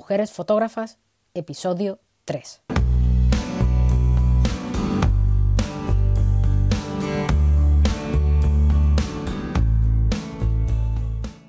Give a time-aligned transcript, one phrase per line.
[0.00, 0.98] Mujeres Fotógrafas,
[1.34, 2.62] episodio 3.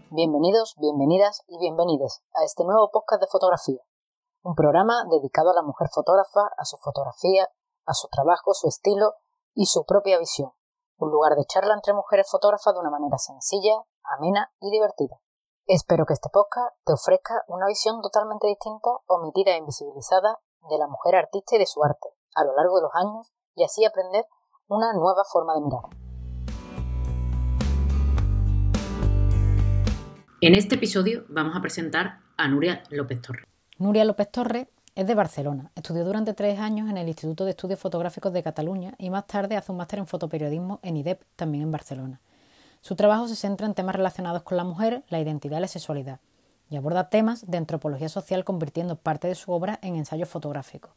[0.10, 3.80] Bienvenidos, bienvenidas y bienvenides a este nuevo podcast de fotografía,
[4.44, 7.48] un programa dedicado a la mujer fotógrafa, a su fotografía,
[7.86, 9.14] a su trabajo, su estilo
[9.56, 10.52] y su propia visión,
[10.98, 15.22] un lugar de charla entre mujeres fotógrafas de una manera sencilla, amena y divertida.
[15.68, 20.88] Espero que este podcast te ofrezca una visión totalmente distinta, omitida e invisibilizada de la
[20.88, 24.26] mujer artista y de su arte a lo largo de los años y así aprender
[24.68, 25.84] una nueva forma de mirar.
[30.42, 33.46] En este episodio vamos a presentar a Nuria López Torres.
[33.78, 35.72] Nuria López Torres es de Barcelona.
[35.76, 39.56] Estudió durante tres años en el Instituto de Estudios Fotográficos de Cataluña y más tarde
[39.56, 42.20] hace un máster en fotoperiodismo en IDEP, también en Barcelona.
[42.82, 46.20] Su trabajo se centra en temas relacionados con la mujer, la identidad y la sexualidad,
[46.68, 50.92] y aborda temas de antropología social convirtiendo parte de su obra en ensayos fotográficos.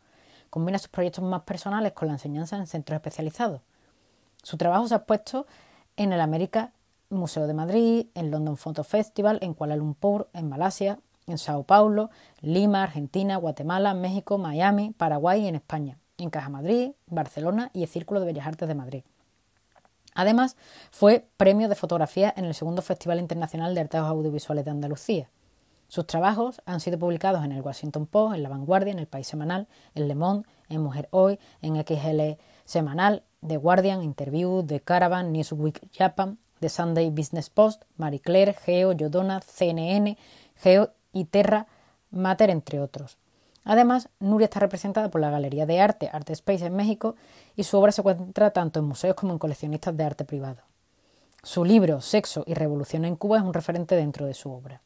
[0.49, 3.61] Combina sus proyectos más personales con la enseñanza en centros especializados.
[4.43, 5.47] Su trabajo se ha expuesto
[5.97, 6.73] en el América
[7.11, 12.11] Museo de Madrid, en London Photo Festival, en Kuala Lumpur, en Malasia, en Sao Paulo,
[12.41, 17.89] Lima, Argentina, Guatemala, México, Miami, Paraguay y en España, en Caja Madrid, Barcelona y el
[17.89, 19.05] Círculo de Bellas Artes de Madrid.
[20.15, 20.57] Además,
[20.91, 25.31] fue premio de fotografía en el segundo Festival Internacional de Artes Audiovisuales de Andalucía.
[25.89, 29.27] Sus trabajos han sido publicados en el Washington Post, en La Vanguardia, en El País
[29.27, 35.33] Semanal, en Le Monde, en Mujer Hoy, en XL Semanal, The Guardian, Interview, The Caravan,
[35.33, 40.17] Newsweek Japan, The Sunday Business Post, Marie Claire, Geo, Yodona, CNN,
[40.57, 41.67] Geo y Terra
[42.11, 43.19] Mater, entre otros.
[43.65, 47.17] Además, Nuria está representada por la Galería de Arte Art Space en México
[47.57, 50.63] y su obra se encuentra tanto en museos como en coleccionistas de arte privado.
[51.43, 54.83] Su libro Sexo y Revolución en Cuba es un referente dentro de su obra.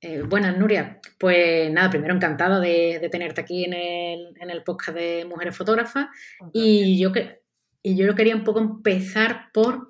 [0.00, 1.00] Eh, buenas, Nuria.
[1.20, 6.08] Pues nada, primero encantado de, tenerte aquí en el, podcast de Mujeres Fotógrafas.
[6.52, 7.42] Y yo, que,
[7.80, 9.88] y yo quería un poco empezar por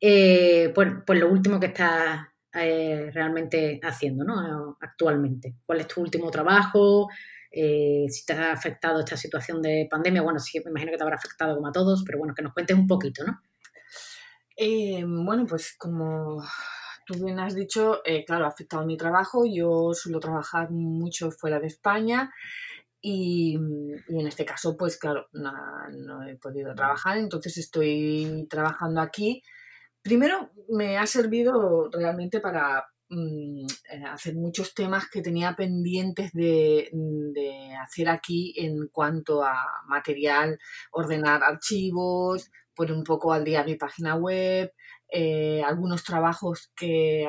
[0.00, 4.76] eh, pues, pues, lo último que estás eh, realmente haciendo ¿no?
[4.80, 5.56] actualmente.
[5.66, 7.08] ¿Cuál es tu último trabajo?
[7.50, 11.02] Eh, si te ha afectado esta situación de pandemia, bueno, sí, me imagino que te
[11.02, 13.40] habrá afectado como a todos, pero bueno, que nos cuentes un poquito, ¿no?
[15.24, 16.42] bueno, pues como
[17.06, 19.44] tú bien has dicho, claro, ha afectado mi trabajo.
[19.46, 22.32] Yo suelo trabajar mucho fuera de España
[23.00, 29.42] y, en este caso, pues claro, no, he podido trabajar, entonces estoy trabajando aquí
[30.02, 36.90] Primero, me ha servido realmente para mm, eh, hacer muchos temas que tenía pendientes de,
[37.82, 39.54] hacer aquí en cuanto a
[39.86, 40.58] material,
[40.92, 44.72] ordenar archivos, poner un poco al día mi página web,
[45.10, 47.26] eh, algunos trabajos que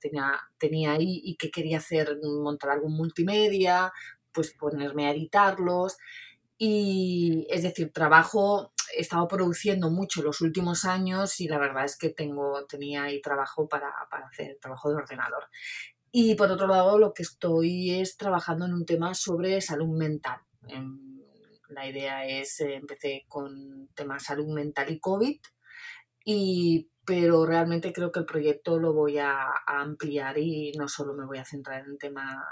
[0.00, 3.92] tenía, tenía ahí y que quería hacer, montar algún multimedia,
[4.32, 5.96] pues ponerme a editarlos.
[6.58, 11.96] Y es decir, trabajo he estado produciendo mucho los últimos años y la verdad es
[11.96, 15.44] que tengo, tenía ahí trabajo para, para hacer trabajo de ordenador.
[16.12, 20.40] Y por otro lado, lo que estoy es trabajando en un tema sobre salud mental.
[21.68, 25.38] La idea es, eh, empecé con temas salud mental y COVID,
[26.24, 31.26] y, pero realmente creo que el proyecto lo voy a, ampliar y no solo me
[31.26, 32.44] voy a centrar en el tema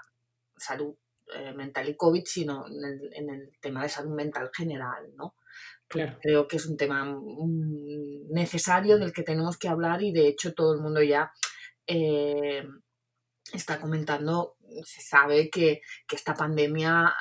[0.56, 0.94] salud
[1.34, 5.34] eh, mental y COVID, sino en el, en el, tema de salud mental general, ¿no?
[5.88, 7.19] Creo que es un tema
[8.31, 11.32] necesario del que tenemos que hablar y de hecho todo el mundo ya
[11.87, 12.62] eh,
[13.53, 15.81] está comentando, se sabe que,
[16.12, 17.15] esta pandemia,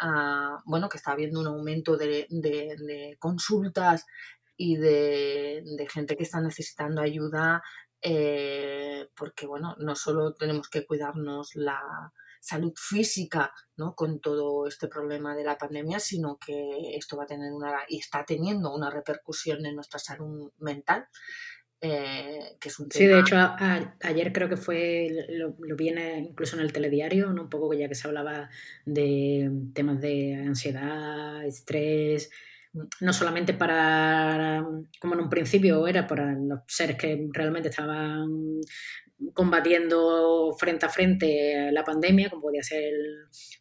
[0.65, 2.27] bueno, que está habiendo un aumento de,
[3.19, 4.05] consultas
[4.57, 7.63] y de, gente que está necesitando ayuda,
[8.01, 12.11] eh, porque bueno, no solo tenemos que cuidarnos la,
[12.47, 13.93] salud física ¿no?
[13.93, 17.99] con todo este problema de la pandemia, sino que esto va a tener una y
[17.99, 21.07] está teniendo una repercusión en nuestra salud mental.
[21.79, 23.35] Eh, que es un Sí, de hecho,
[24.01, 27.43] ayer creo que fue, lo, viene incluso en el telediario, ¿no?
[27.43, 28.49] un poco ya que se hablaba
[28.85, 32.31] de temas de ansiedad, estrés,
[33.01, 34.63] no solamente para,
[34.99, 38.61] como en un principio era, para los seres que realmente estaban
[39.33, 42.93] combatiendo frente a frente la pandemia, como podía ser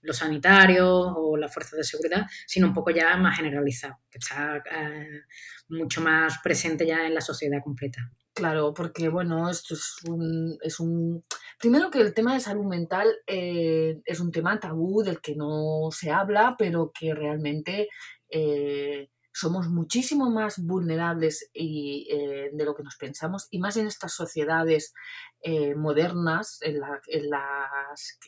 [0.03, 4.59] los sanitarios o las fuerzas de seguridad, sino un poco ya más generalizado, que está
[4.59, 5.23] eh,
[5.69, 8.11] mucho más presente ya en la sociedad completa.
[8.35, 11.25] Claro, porque bueno, esto es un, es un...
[11.59, 15.89] Primero que el tema de salud mental eh, es un tema tabú del que no
[15.91, 17.89] se habla, pero que realmente
[18.31, 23.87] eh, somos muchísimo más vulnerables y, eh, de lo que nos pensamos y más en
[23.87, 24.95] estas sociedades
[25.43, 28.19] eh, modernas en la, en, las,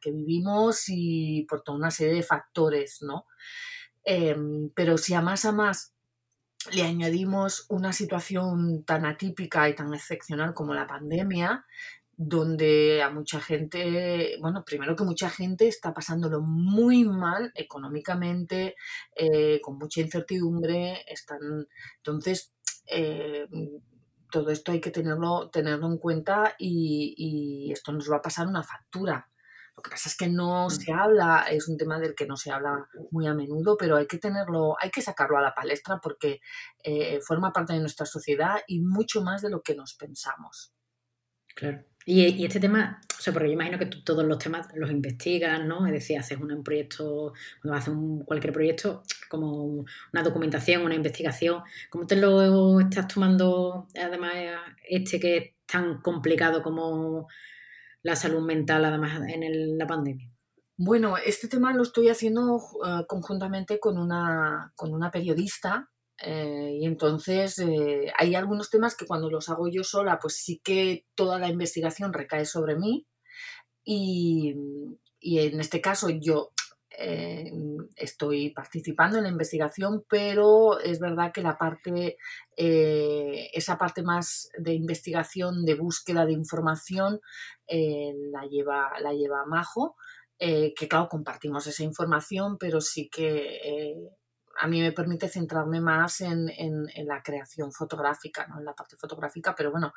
[0.00, 3.26] que vivimos y por toda una serie de factores, ¿no?
[4.02, 5.94] Em, pero si a más a más
[6.72, 11.64] le añadimos una situación tan atípica y tan excepcional como la pandemia,
[12.16, 18.74] donde a mucha gente, bueno, primero que mucha gente está pasándolo muy mal económicamente,
[19.14, 21.68] eh, con mucha incertidumbre, están,
[21.98, 22.54] entonces,
[22.86, 23.46] eh,
[24.30, 28.46] todo esto hay que tenerlo, tenerlo en cuenta y, y, esto nos va a pasar
[28.46, 29.30] una factura.
[29.76, 30.70] Lo que pasa es que no mm.
[30.70, 34.06] se habla, es un tema del que no se habla muy a menudo, pero hay
[34.06, 36.40] que tenerlo, hay que sacarlo a la palestra porque
[36.82, 40.72] eh, forma parte de nuestra sociedad y mucho más de lo que nos pensamos.
[41.54, 41.84] Claro.
[42.08, 45.64] Y, este tema, o sea, porque yo imagino que tú todos los temas los investigas,
[45.64, 45.84] ¿no?
[45.86, 51.62] Es decir, haces un proyecto, cuando haces un, cualquier proyecto, como una documentación, una investigación,
[51.90, 54.34] ¿cómo te lo estás tomando, además,
[54.88, 57.26] este que es tan complicado como
[58.02, 60.30] la salud mental, además, en la pandemia?
[60.76, 65.90] Bueno, este tema lo estoy haciendo eh, conjuntamente con una, con una periodista
[66.22, 70.60] eh, y entonces eh, hay algunos temas que cuando los hago yo sola, pues sí
[70.64, 73.06] que toda la investigación recae sobre mí.
[73.84, 74.54] Y,
[75.20, 76.52] en este caso yo
[76.98, 77.50] eh,
[77.96, 82.16] estoy participando en la investigación, pero es verdad que la parte,
[82.56, 87.20] esa parte más de investigación, de búsqueda de información,
[87.68, 89.96] la, lleva, la lleva Majo.
[90.38, 94.10] que claro, compartimos esa información, pero sí que
[94.58, 96.46] a mí me permite centrarme más en,
[97.04, 98.58] la creación fotográfica, ¿no?
[98.58, 99.92] en la parte fotográfica, pero bueno,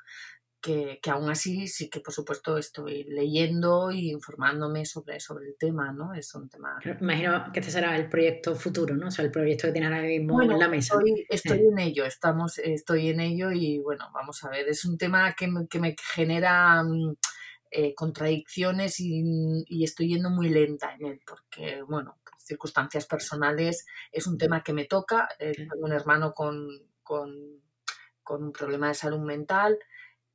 [0.61, 5.93] que, aún así sí que por supuesto estoy leyendo y informándome sobre, sobre el tema,
[5.93, 6.13] ¿no?
[6.13, 6.77] Es un tema...
[6.99, 9.07] Imagino que este será el proyecto futuro, ¿no?
[9.07, 10.95] O sea, el proyecto que tienes ahora mismo en la mesa.
[10.95, 14.97] Estoy, estoy en ello, estamos, estoy en ello y bueno, vamos a ver, es un
[14.97, 16.83] tema que, que me genera...
[16.83, 17.15] Mm,
[17.71, 19.21] eh, contradicciones y,
[19.67, 22.17] y, estoy yendo muy lenta en él, porque, bueno,
[22.49, 25.29] circunstancias personales, es un tema que me toca.
[25.39, 26.67] Eh, tengo un hermano con,
[27.03, 27.31] con,
[28.31, 29.79] un problema de salud mental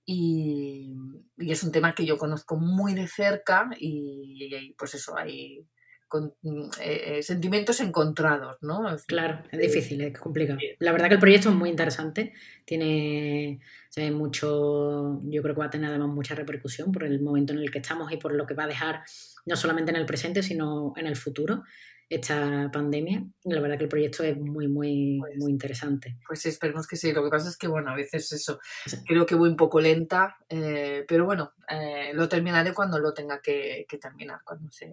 [0.05, 0.93] y,
[1.39, 5.65] es un tema que yo conozco muy de cerca y, pues eso, hay
[6.09, 6.35] con,
[6.81, 8.85] eh, eh, sentimientos encontrados, ¿no?
[9.07, 10.59] Claro, es difícil, es complicado.
[10.81, 12.33] La verdad que el proyecto es muy interesante,
[12.65, 13.61] tiene
[14.13, 17.71] mucho, yo creo que va a tener además mucha repercusión por el momento en el
[17.71, 19.05] que estamos y por lo que va a dejar
[19.47, 21.63] no solamente en el presente, sino en el futuro
[22.09, 23.25] esta pandemia.
[23.45, 26.19] La verdad que el proyecto es muy, muy, pues muy interesante.
[26.27, 27.13] Pues esperemos que sí.
[27.13, 28.61] Lo que pasa es que, bueno, a veces eso,
[29.07, 33.41] creo que voy un poco lenta, eh, pero bueno, eh, lo terminaré cuando lo tenga
[33.41, 34.93] que, terminar, cuando se...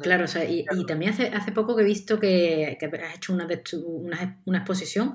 [0.00, 3.46] claro, o sea, y, también hace, hace poco que he visto que, has hecho una,
[3.84, 5.14] una, una exposición.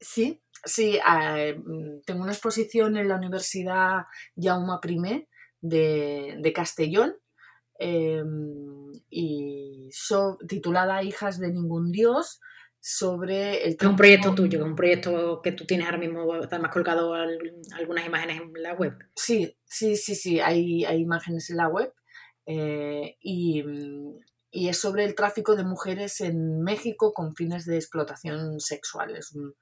[0.00, 1.60] Sí, sí, eh,
[2.04, 4.04] tengo una exposición en la Universidad
[4.36, 5.28] Jaume I
[5.60, 7.16] de, de Castellón
[7.82, 9.88] Em, y
[10.46, 12.38] titulada Hijas de ningún dios
[12.78, 13.76] sobre el...
[13.80, 18.42] Es un proyecto tuyo, un proyecto que tú tienes ahora mismo, además colgado algunas imágenes
[18.42, 18.98] en la web.
[19.16, 21.92] Sí, sí, sí, sí, hay, hay imágenes en la web
[22.44, 23.64] eh, y,
[24.50, 29.16] y, es sobre el tráfico de mujeres en México con fines de explotación sexual.
[29.16, 29.54] Es un,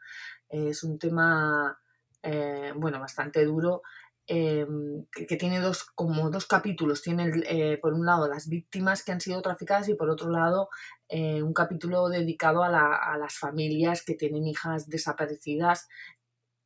[0.49, 1.78] es un tema,
[2.25, 3.83] eh, bueno, bastante duro
[4.30, 7.00] Em, que, tiene dos, como dos capítulos.
[7.00, 10.68] Tiene, eh, por un lado, las víctimas que han sido traficadas y, por otro lado,
[11.08, 15.88] eh, un capítulo dedicado a, las familias que tienen hijas desaparecidas,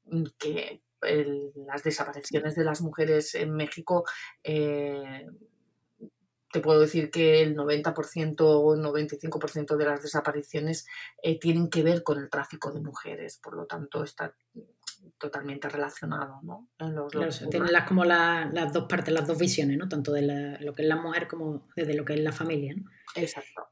[0.06, 0.82] mm, que
[1.66, 4.04] las desapariciones de las mujeres en México
[4.44, 5.26] eh,
[6.52, 10.86] te puedo decir que el 90% o 95% de las desapariciones
[11.40, 13.38] tienen que ver con el tráfico de mujeres.
[13.38, 14.34] Por lo tanto, está
[15.18, 16.68] totalmente relacionado, ¿no?
[17.50, 19.88] tienen las, como las dos partes, las dos visiones, ¿no?
[19.88, 22.84] Tanto de lo que es la mujer como de lo que es la familia, ¿no?
[23.14, 23.68] Exacto.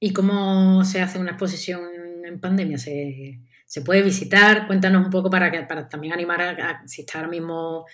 [0.00, 1.82] ¿Y cómo se hace una exposición
[2.24, 2.78] en pandemia?
[2.78, 4.66] ¿Se, puede visitar?
[4.66, 7.86] Cuéntanos un poco para, que, para también animar a, si está ahora mismo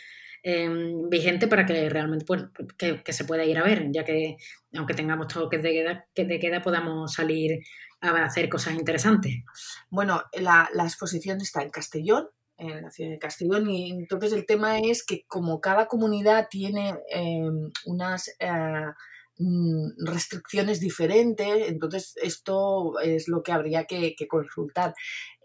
[0.43, 2.45] em, vigente para que realmente pues,
[2.77, 4.37] que, se pueda ir a ver, ya que
[4.75, 7.61] aunque tengamos toques de queda, que de queda podamos salir
[8.01, 9.45] a hacer cosas interesantes.
[9.91, 12.29] Bueno, la, la exposición está en Castellón,
[12.61, 13.69] en la ciudad de Castellón.
[13.71, 18.93] Y entonces el tema es que como cada comunidad tiene em, unas eh,
[19.39, 24.95] mm, restricciones diferentes, entonces esto es lo que habría que, consultar.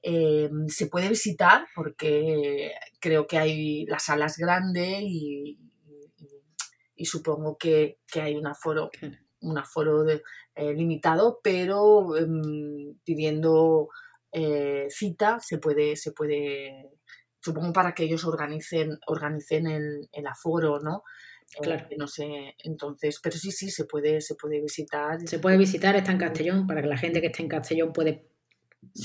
[0.03, 5.57] Em, se puede visitar porque creo que hay las salas grandes y,
[6.95, 8.91] y, supongo que, hay un aforo,
[9.41, 10.21] un aforo de,
[10.55, 13.89] eh, limitado, pero em, pidiendo
[14.37, 16.91] eh, cita, se puede, se puede,
[17.45, 21.03] supongo para que ellos organicen, organicen el, el aforo, ¿no?
[21.53, 21.87] Eh, claro.
[21.97, 25.19] no sé, entonces, pero sí, sí, se puede, se puede visitar.
[25.27, 28.27] Se puede visitar, está en Castellón, para que la gente que esté en Castellón puede,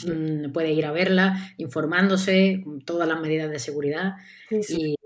[0.07, 4.15] mm, puede ir a verla, informándose, con todas las medidas de seguridad.
[4.51, 4.97] y,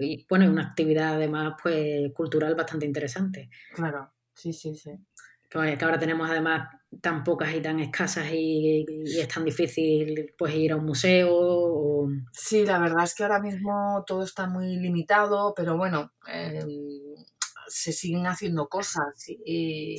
[0.00, 3.50] y, bueno, una actividad además pues cultural bastante interesante.
[3.74, 4.92] Claro, sí, sí, sí.
[5.48, 6.68] Que, ahora tenemos además
[7.00, 8.84] tan pocas y tan escasas y,
[9.18, 12.08] es tan difícil pues ir a un museo.
[12.32, 16.68] Sí, la verdad es que ahora mismo todo está muy limitado, pero bueno, em,
[17.68, 19.24] se siguen haciendo cosas.
[19.28, 19.96] Y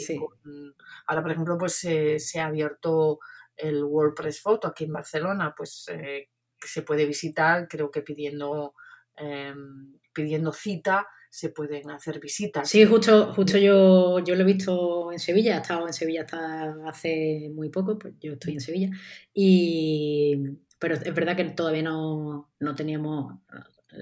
[1.08, 3.20] ahora, por ejemplo, pues se ha abierto
[3.58, 8.76] el WordPress Photo aquí en Barcelona, pues eh, se puede visitar, creo que pidiendo,
[9.16, 12.70] em, pidiendo cita se pueden hacer visitas.
[12.70, 16.76] Sí, justo, justo yo, yo lo he visto en Sevilla, he estado en Sevilla hasta
[16.88, 18.90] hace muy poco, pues yo estoy en Sevilla,
[19.34, 20.36] y,
[20.80, 23.36] pero es verdad que todavía no, teníamos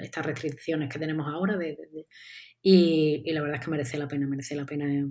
[0.02, 1.58] estas restricciones que tenemos ahora
[2.62, 5.10] y, la verdad es que merece la pena, merece la pena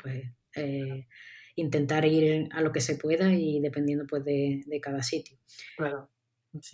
[0.00, 0.24] pues,
[0.56, 1.06] eh,
[1.56, 5.38] intentar ir a lo que se pueda y dependiendo pues de, cada sitio.
[5.76, 6.10] Claro.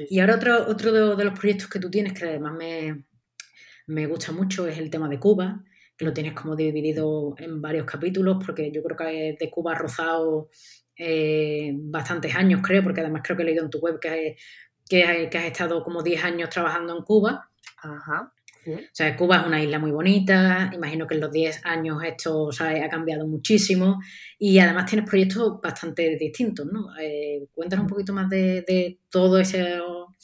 [0.09, 3.05] Y ahora otro, otro de, los proyectos que tú tienes que además me,
[3.89, 5.65] me gusta mucho es el tema de Cuba,
[5.97, 9.79] que lo tienes como dividido en varios capítulos, porque yo creo que de Cuba has
[9.79, 10.51] rozado
[10.97, 14.37] eh, bastantes años, creo, porque además creo que he leído en tu web que,
[14.89, 17.51] que, has estado como 10 años trabajando en Cuba.
[17.83, 18.33] Ajá.
[18.67, 22.51] O sea, Cuba es una isla muy bonita, imagino que en los 10 años esto
[22.61, 23.99] ha cambiado muchísimo
[24.39, 26.89] y además tienes proyectos bastante distintos, ¿no?
[27.01, 29.81] Eh, cuéntanos un poquito más de, todo ese...
[29.81, 30.15] O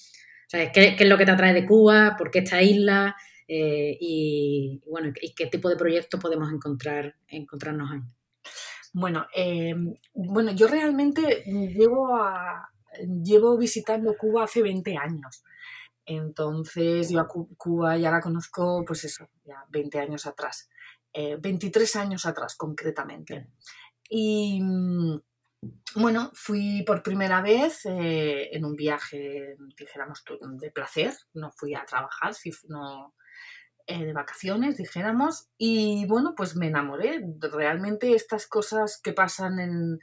[0.46, 2.16] sea, ¿qué, ¿qué, es lo que te atrae de Cuba?
[2.18, 3.16] ¿Por qué esta isla?
[3.46, 8.00] Eh, y, bueno, y qué tipo de proyectos podemos encontrar, encontrarnos ahí.
[8.92, 12.70] Bueno, em, bueno, yo realmente llevo, a,
[13.22, 15.42] llevo visitando Cuba hace 20 años.
[16.06, 20.68] Entonces, yo a Cuba ya la conozco, pues eso, ya 20 años atrás.
[21.12, 23.48] 23 eh, años atrás, concretamente.
[24.08, 25.20] Y mm,
[25.96, 30.22] bueno, fui por primera vez eh, en un viaje, dijéramos,
[30.60, 31.14] de placer.
[31.34, 32.34] No fui a trabajar,
[32.68, 33.14] no,
[33.86, 37.22] eh, de vacaciones, dijéramos, y bueno, pues me enamoré.
[37.52, 39.98] Realmente estas cosas que pasan en...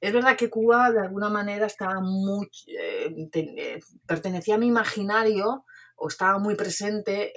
[0.00, 2.48] Es verdad que Cuba de alguna manera estaba muy...
[2.68, 5.66] Eh, eh, pertenecía a mi imaginario
[5.96, 7.34] o estaba muy presente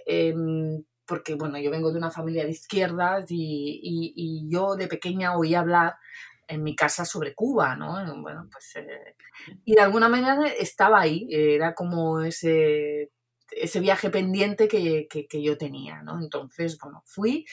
[1.06, 5.96] porque, bueno, yo vengo de una familia de izquierdas y, yo de pequeña oí hablar
[6.48, 8.22] en mi casa sobre Cuba, ¿no?
[8.22, 8.76] Bueno, pues...
[9.66, 13.12] y de alguna manera estaba ahí, era como ese
[13.52, 15.08] ese viaje pendiente que,
[15.42, 16.20] yo tenía, ¿no?
[16.20, 17.46] Entonces, bueno, fui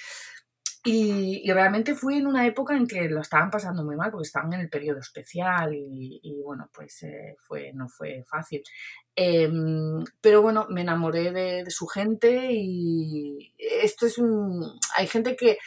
[0.84, 4.52] y, realmente fui en una época en que lo estaban pasando muy mal porque estaban
[4.54, 8.62] en el periodo especial y, bueno, pues eh, fue, no fue fácil.
[9.14, 14.78] Em, pero bueno, me enamoré de, su gente y esto es un...
[14.96, 15.58] Hay gente que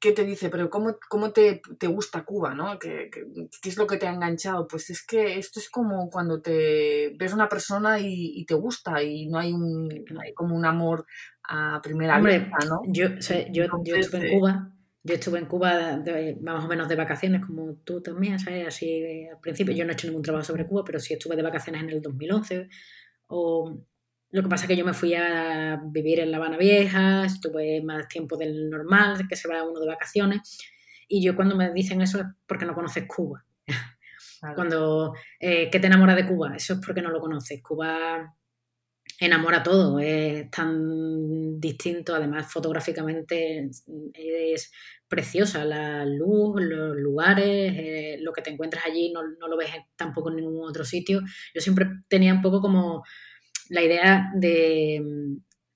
[0.00, 0.48] ¿qué te dice?
[0.48, 2.54] Pero ¿cómo, cómo te, gusta Cuba?
[2.54, 2.78] ¿no?
[2.78, 4.66] ¿Qué, ¿Qué, es lo que te ha enganchado?
[4.66, 9.26] Pues es que esto es como cuando te ves una persona y, te gusta y
[9.26, 9.88] no hay, un,
[10.34, 11.06] como un amor
[11.44, 12.82] a primera vista, ¿no?
[12.86, 13.08] Yo,
[13.50, 13.64] yo,
[13.96, 16.02] estuve en eh, Cuba, yo estuve en Cuba
[16.40, 18.68] más o menos de vacaciones, como tú también, ¿sabes?
[18.68, 21.42] Así al principio yo no he hecho ningún trabajo sobre Cuba, pero sí estuve de
[21.42, 22.68] vacaciones en el 2011
[23.28, 23.78] o
[24.30, 27.82] lo que pasa es que yo me fui a vivir en La Habana Vieja, estuve
[27.82, 30.58] más tiempo del normal, que se va uno de vacaciones.
[31.08, 33.44] Y yo cuando me dicen eso es porque no conoces Cuba.
[34.54, 36.54] Cuando, eh, ¿qué te enamora de Cuba?
[36.54, 37.60] Eso es porque no lo conoces.
[37.62, 38.36] Cuba
[39.18, 43.68] enamora todo, es tan distinto, además fotográficamente
[44.14, 44.70] es
[45.08, 49.70] preciosa, la luz, los lugares, eh, lo que te encuentras allí no, no, lo ves
[49.96, 51.20] tampoco en ningún otro sitio.
[51.54, 53.02] Yo siempre tenía un poco como
[53.68, 55.02] la idea de,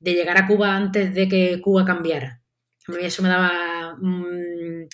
[0.01, 2.41] llegar a Cuba antes de que Cuba cambiara.
[2.89, 4.89] A mí eso me daba mm,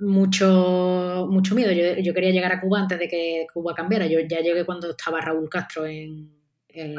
[0.00, 1.72] mucho, mucho miedo.
[1.72, 4.06] Yo, quería llegar a Cuba antes de que Cuba cambiara.
[4.06, 6.30] Yo ya llegué cuando estaba Raúl Castro en,
[6.68, 6.94] eh,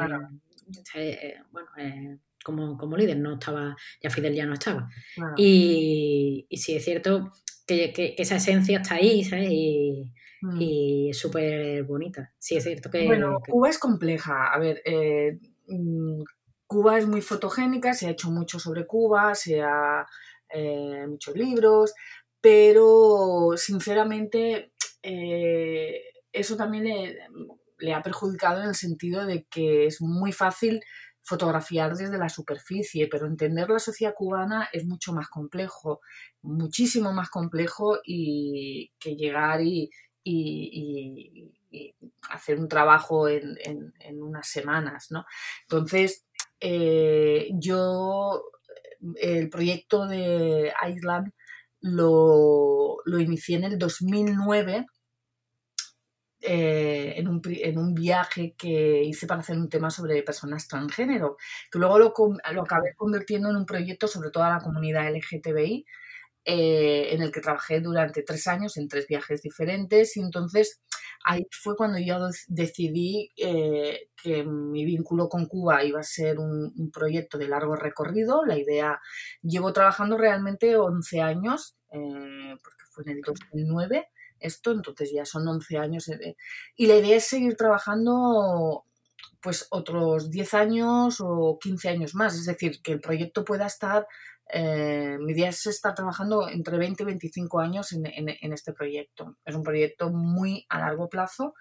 [1.50, 4.88] bueno, eh, como, líder, no estaba, ya Fidel ya no estaba.
[5.36, 7.32] Y, y sí es cierto
[7.66, 9.48] que, esa esencia está ahí, ¿sabes?
[9.50, 10.10] Y,
[10.42, 10.60] Mm.
[10.60, 12.32] y es súper bonita.
[12.38, 13.06] Sí, es cierto que...
[13.06, 14.52] Bueno, Cuba es compleja.
[14.52, 16.22] A ver, eh, mm,
[16.66, 20.04] Cuba es muy fotogénica, se ha hecho mucho sobre Cuba, se ha
[20.52, 21.94] eh, muchos libros,
[22.40, 24.72] pero sinceramente
[25.02, 27.18] eh, eso también le,
[27.78, 30.82] le, ha perjudicado en el sentido de que es muy fácil
[31.22, 36.00] fotografiar desde la superficie, pero entender la sociedad cubana es mucho más complejo,
[36.42, 39.90] muchísimo más complejo y que llegar y,
[40.24, 41.50] y,
[42.30, 43.58] hacer un trabajo en,
[44.20, 45.24] unas semanas, ¿no?
[45.62, 46.26] Entonces,
[46.60, 48.42] eh, yo
[49.20, 51.32] el proyecto de Island
[51.80, 54.86] lo, lo inicié en el 2009
[56.44, 61.36] eh, en, un, en, un, viaje que hice para hacer un tema sobre personas transgénero,
[61.70, 62.12] que luego lo,
[62.52, 65.86] lo acabé convirtiendo en un proyecto sobre toda la comunidad LGTBI,
[66.44, 70.80] eh, en el que trabajé durante tres años en tres viajes diferentes y entonces
[71.24, 72.18] ahí fue cuando yo
[72.48, 78.44] decidí eh, que mi vínculo con Cuba iba a ser un, proyecto de largo recorrido.
[78.44, 79.00] La idea,
[79.42, 84.08] llevo trabajando realmente 11 años, porque fue en el 2009
[84.42, 86.08] esto, entonces ya son 11 años.
[86.08, 86.36] Eh,
[86.76, 88.84] y la idea es seguir trabajando
[89.40, 94.06] pues otros 10 años o 15 años más, es decir, que el proyecto pueda estar,
[94.48, 98.06] eh, mi idea es estar trabajando entre 20 y 25 años en,
[98.52, 99.36] este proyecto.
[99.44, 101.54] Es un proyecto muy a largo plazo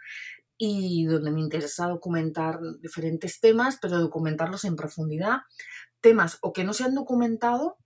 [0.58, 5.40] y donde me interesa documentar diferentes temas, pero documentarlos en profundidad,
[6.02, 7.78] temas o que no se han documentado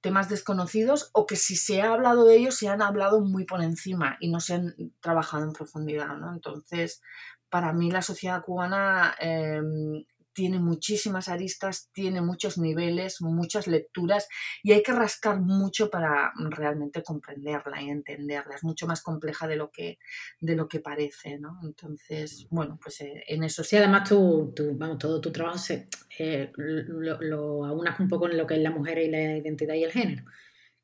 [0.00, 3.62] temas desconocidos o que si se ha hablado de ellos se han hablado muy por
[3.62, 6.16] encima y no se han trabajado en profundidad.
[6.18, 6.32] ¿no?
[6.32, 7.00] Entonces,
[7.48, 10.04] para mí la sociedad cubana em,
[10.34, 14.28] tiene muchísimas aristas, tiene muchos niveles, muchas lecturas
[14.62, 18.56] y hay que rascar mucho para realmente comprenderla y entenderla.
[18.56, 19.98] Es mucho más compleja de lo que,
[20.40, 21.60] de lo que parece, ¿no?
[21.62, 23.76] Entonces, bueno, pues eh, en eso sí.
[23.76, 25.88] además tú, vamos, todo tu trabajo se,
[26.18, 29.84] eh, lo, aunas un poco en lo que es la mujer y la identidad y
[29.84, 30.24] el género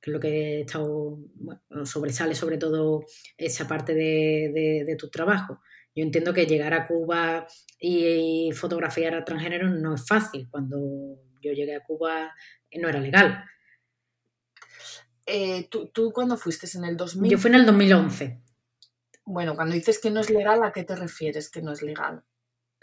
[0.00, 3.04] que es lo que he estado, bueno, sobresale sobre todo
[3.37, 5.61] esa parte de, de tu trabajo.
[5.94, 7.47] Yo entiendo que llegar a Cuba
[7.78, 10.49] y, fotografiar a transgénero no es fácil.
[10.50, 10.78] Cuando
[11.40, 12.32] yo llegué a Cuba
[12.78, 13.44] no era legal.
[15.26, 16.66] Eh, ¿tú, cuándo fuiste?
[16.76, 17.30] ¿En el 2000?
[17.30, 18.40] Yo fui en el 2011.
[19.25, 22.25] Bueno, cuando dices que no es legal, ¿a qué te refieres que no es legal?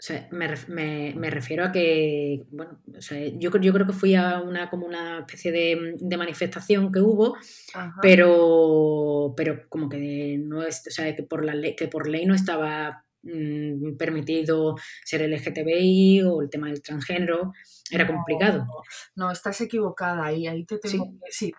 [0.00, 0.46] sea, me,
[1.28, 5.18] refiero a que, bueno, o sea, yo, yo creo que fui a una como una
[5.18, 7.36] especie de, manifestación que hubo,
[8.00, 12.26] pero, pero como que no es, o sea, que por la ley, que por ley
[12.26, 17.52] no estaba mm, permitido ser LGTBI o el tema del transgénero,
[17.90, 18.66] era complicado.
[19.14, 21.52] No, estás equivocada ahí, ahí te tengo ¿Sí?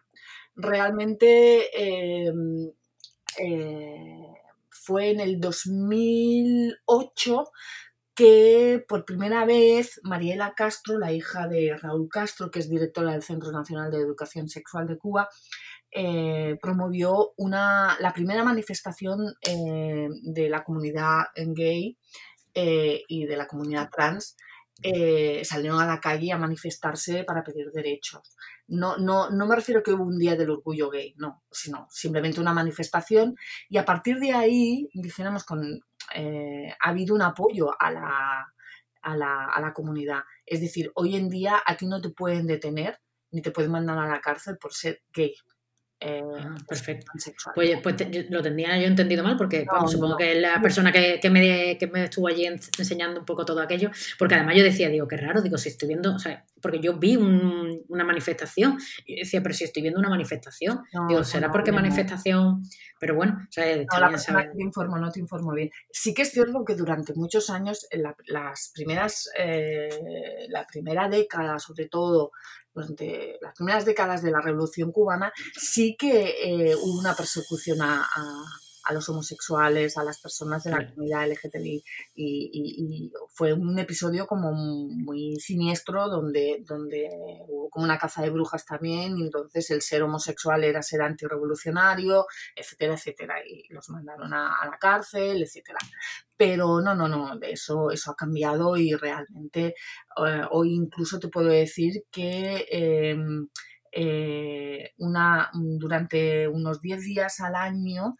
[0.56, 2.72] realmente em,
[3.40, 4.34] eh,
[4.70, 7.52] fue en el 2008
[8.20, 13.24] que por primera vez Mariela Castro, la hija de Raúl Castro, que es directora del
[13.24, 15.30] Centro Nacional de Educación Sexual de Cuba,
[15.90, 21.98] eh, promovió una, la primera manifestación eh, de la comunidad gay
[22.54, 24.36] eh, y de la comunidad trans.
[25.44, 28.36] salieron a la calle a manifestarse para pedir derechos.
[28.68, 32.42] No, no, no me refiero que hubo un día del orgullo gay, no, sino simplemente
[32.42, 33.38] una manifestación
[33.70, 35.80] y a partir de ahí, dijéramos, con,
[36.16, 38.54] eh, ha habido un apoyo a la,
[39.02, 40.22] a, la, a la comunidad.
[40.46, 43.00] Es decir, hoy en día a ti no te pueden detener
[43.32, 45.36] ni te pueden mandar a la cárcel por ser gay.
[46.02, 47.12] Eh, ah, perfecto.
[47.54, 51.78] Pues, pues lo tendría yo entendido mal, porque supongo que la persona que, que, me,
[51.78, 55.18] que, me, estuvo allí enseñando un poco todo aquello, porque además yo decía, digo, qué
[55.18, 59.54] raro, digo, si estoy viendo, o sea, porque yo vi una manifestación, y decía, pero
[59.54, 62.64] si estoy viendo una manifestación, digo, ¿será porque manifestación?
[62.98, 65.70] Pero bueno, o sea, no, la persona te informo, no te informo bien.
[65.92, 67.88] Sí que es cierto que durante muchos años,
[68.28, 69.90] las primeras, eh,
[70.50, 72.32] la primera década, sobre todo,
[72.74, 78.02] durante las primeras décadas de la Revolución Cubana, sí que eh, hubo una persecución a,
[78.02, 78.46] a,
[78.94, 81.84] los homosexuales, a las personas de la comunidad LGTBI,
[82.16, 87.10] y, fue un episodio como muy siniestro donde, donde
[87.48, 92.26] hubo como una caza de brujas también, y entonces el ser homosexual era ser antirrevolucionario,
[92.56, 95.80] etcétera, etcétera, y los mandaron a, a la cárcel, etcétera.
[96.38, 99.76] Pero no, no, no, eso, eso ha cambiado y realmente
[100.26, 103.50] eh, hoy incluso te puedo decir que em,
[103.92, 108.18] eh, una, durante unos 10 días al año,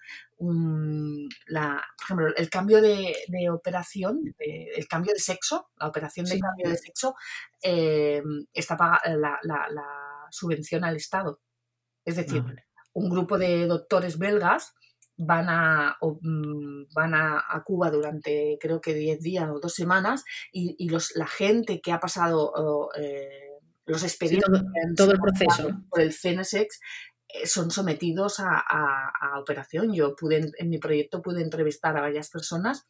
[1.48, 3.14] la, por ejemplo, el cambio de,
[3.52, 7.16] operación, el cambio de sexo, la operación de cambio de sexo,
[7.62, 11.40] em, está la, la, subvención al Estado.
[12.06, 12.54] Es decir, ah,
[12.94, 14.74] un grupo de doctores belgas
[15.20, 20.90] van a, mm, van a, Cuba durante creo que 10 días o dos semanas y,
[20.90, 23.49] los, la gente que ha pasado eh,
[23.90, 24.62] los expedientes
[24.96, 26.80] todo, el proceso por el CNSEX
[27.28, 29.94] eh, son sometidos a, operación.
[29.94, 32.86] Yo pude, en mi proyecto pude entrevistar a varias personas,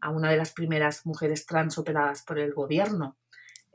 [0.00, 3.18] a una de las primeras mujeres trans operadas por el gobierno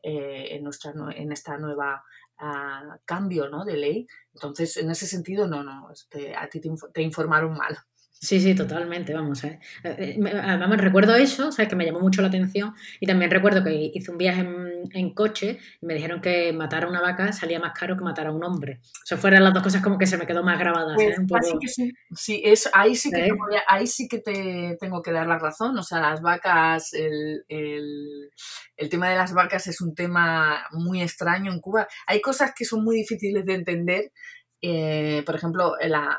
[0.02, 2.04] eh, en, nuestra, en esta nueva
[2.40, 3.64] ah, cambio ¿no?
[3.64, 4.08] de ley.
[4.34, 6.62] Entonces, en ese sentido, no, no, este, a ti
[6.94, 7.78] te informaron mal.
[8.22, 9.44] Sí, sí, totalmente, vamos.
[9.44, 9.60] ¿eh?
[9.84, 11.70] eh, eh además, recuerdo eso, ¿sabes?
[11.70, 12.74] Que me llamó mucho la atención.
[13.00, 14.48] Y también recuerdo que hice un viaje
[14.94, 18.28] en, coche y me dijeron que matar a una vaca salía más caro que matar
[18.28, 18.80] a un hombre.
[18.82, 21.00] O sea, fueran las dos cosas como que se me quedó más grabadas.
[21.00, 21.16] ¿eh?
[21.28, 21.94] Pues, que sí.
[22.16, 23.32] sí es, ahí, sí que te
[23.68, 25.78] ahí sí que te tengo que dar la razón.
[25.78, 28.32] O sea, las vacas, el, el,
[28.78, 31.88] el tema de las vacas es un tema muy extraño en Cuba.
[32.08, 34.12] Hay cosas que son muy difíciles de entender.
[35.26, 36.18] por ejemplo, la,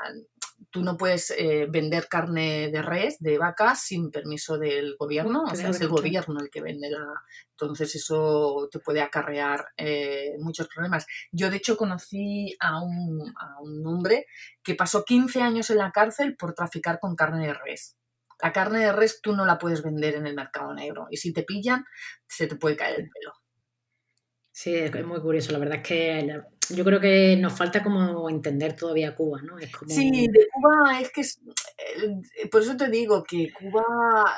[0.76, 5.56] tú no puedes eh, vender carne de res, de vaca, sin permiso del gobierno, o
[5.56, 7.06] sea, es el gobierno el que vende la...
[7.52, 11.06] Entonces eso te puede acarrear eh, muchos problemas.
[11.32, 14.26] Yo de hecho conocí a un, a un hombre
[14.62, 17.96] que pasó 15 años en la cárcel por traficar con carne de res.
[18.42, 21.32] La carne de res tú no la puedes vender en el mercado negro y si
[21.32, 21.86] te pillan
[22.28, 23.32] se te puede caer el pelo.
[24.56, 25.52] Sí, es muy curioso.
[25.52, 26.40] La verdad es que
[26.70, 29.58] yo creo que nos falta como entender todavía Cuba, ¿no?
[29.86, 33.84] Sí, de Cuba es que, eh, por eso te digo que Cuba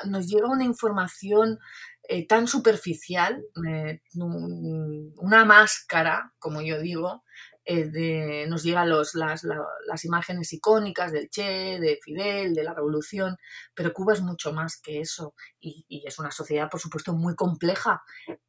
[0.07, 1.57] nos llega una información
[2.03, 7.23] eh, tan superficial, eh, una máscara, como yo digo,
[7.65, 13.37] de, nos llegan los, las, las, imágenes icónicas del Che, de Fidel, de la revolución,
[13.73, 18.03] pero Cuba es mucho más que eso y, es una sociedad, por supuesto, muy compleja,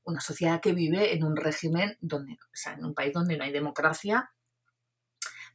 [0.05, 3.45] una sociedad que vive en un régimen donde, o sea, en un país donde no
[3.45, 4.31] hay democracia,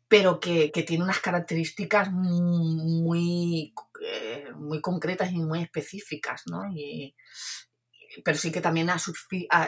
[0.08, 6.62] pero que, que tiene unas características muy, eh, muy concretas y muy específicas, ¿no?
[6.72, 7.16] Y,
[8.24, 8.90] pero sí que también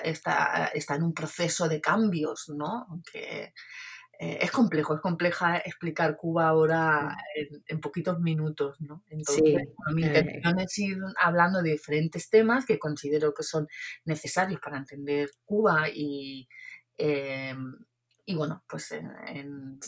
[0.03, 2.85] está, está, en un proceso de cambios, ¿no?
[2.89, 3.53] Aunque
[4.19, 7.15] eh, es complejo, es compleja explicar Cuba ahora
[7.67, 9.03] en, poquitos minutos, ¿no?
[9.09, 13.67] Entonces, mi eh, intención es ir hablando de diferentes temas que considero que son
[14.05, 16.47] necesarios para entender Cuba y,
[16.97, 17.77] em,
[18.25, 19.79] y bueno, pues en,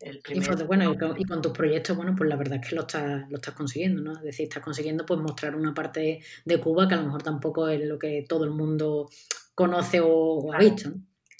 [0.00, 3.36] y, bueno, y con, tus proyectos, bueno, pues la verdad es que lo estás, lo
[3.36, 4.12] estás consiguiendo, ¿no?
[4.12, 7.68] Es decir, estás consiguiendo pues mostrar una parte de Cuba que a lo mejor tampoco
[7.68, 9.08] es lo que todo el mundo
[9.54, 10.96] conoce o, ha visto, ¿no?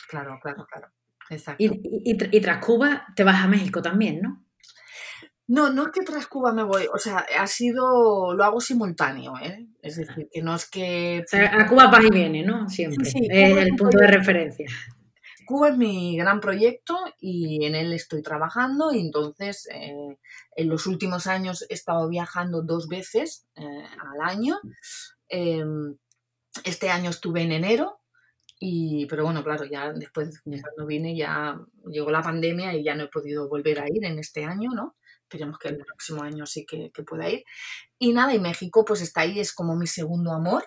[0.09, 0.89] Claro, claro, claro.
[1.31, 1.63] Exacto.
[1.63, 1.71] Y,
[2.05, 4.45] y, tras Cuba te vas a México también, ¿no?
[5.47, 9.35] No, no es que tras Cuba me voy, o sea, ha sido, lo hago simultáneo,
[9.43, 9.67] ¿eh?
[9.81, 11.23] Es decir, que no es que...
[11.25, 12.69] O sea, a Cuba vas y viene, ¿no?
[12.69, 13.09] Siempre.
[13.09, 14.67] Sí, es el punto de referencia.
[15.49, 20.19] Cuba es mi gran proyecto y en él estoy trabajando y entonces eh,
[20.55, 24.61] en los últimos años he estado viajando dos veces eh, al año.
[25.27, 25.97] Em,
[26.65, 27.99] este año estuve en enero,
[28.61, 33.05] y, pero bueno, claro, ya después cuando vine ya llegó la pandemia y ya no
[33.05, 34.97] he podido volver a ir en este año, ¿no?
[35.23, 37.43] Esperemos que el próximo año sí que, que pueda ir.
[37.99, 40.67] Y nada, y México pues está ahí, es como mi segundo amor.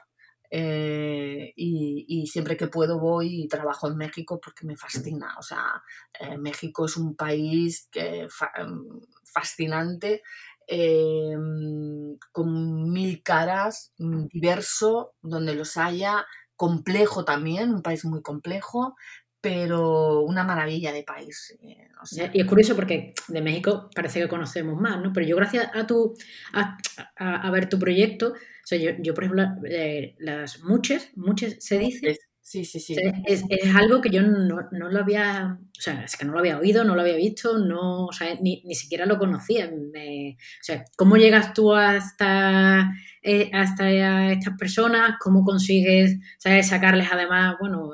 [0.53, 5.35] Eh, y, siempre que puedo voy y trabajo en México porque me fascina.
[5.39, 5.81] O sea,
[6.19, 8.83] eh, México es un país que, em,
[9.23, 10.21] fascinante,
[10.67, 16.25] em, con mil caras, mm, diverso, donde los haya,
[16.57, 18.95] complejo también, un país muy complejo,
[19.41, 21.58] pero una maravilla de país.
[21.62, 21.88] Eh,
[22.34, 25.12] y es curioso porque de México parece que conocemos más, ¿no?
[25.13, 26.15] Pero yo gracias a tu
[26.54, 26.77] a,
[27.17, 31.77] a ver tu proyecto o sea, yo, yo por ejemplo, eh, las muchas, muchas se
[31.77, 32.17] dice.
[32.51, 32.95] Sí, sí, sí.
[33.25, 36.39] Es, es, algo que yo no, no, lo había, o sea, es que no lo
[36.39, 39.67] había oído, no lo había visto, no, o sea, ni, ni siquiera lo conocía.
[39.71, 42.91] o sea, ¿cómo llegas tú hasta,
[43.23, 45.15] eh, hasta estas personas?
[45.21, 46.67] ¿Cómo consigues ¿sabes?
[46.67, 47.89] sacarles además, bueno,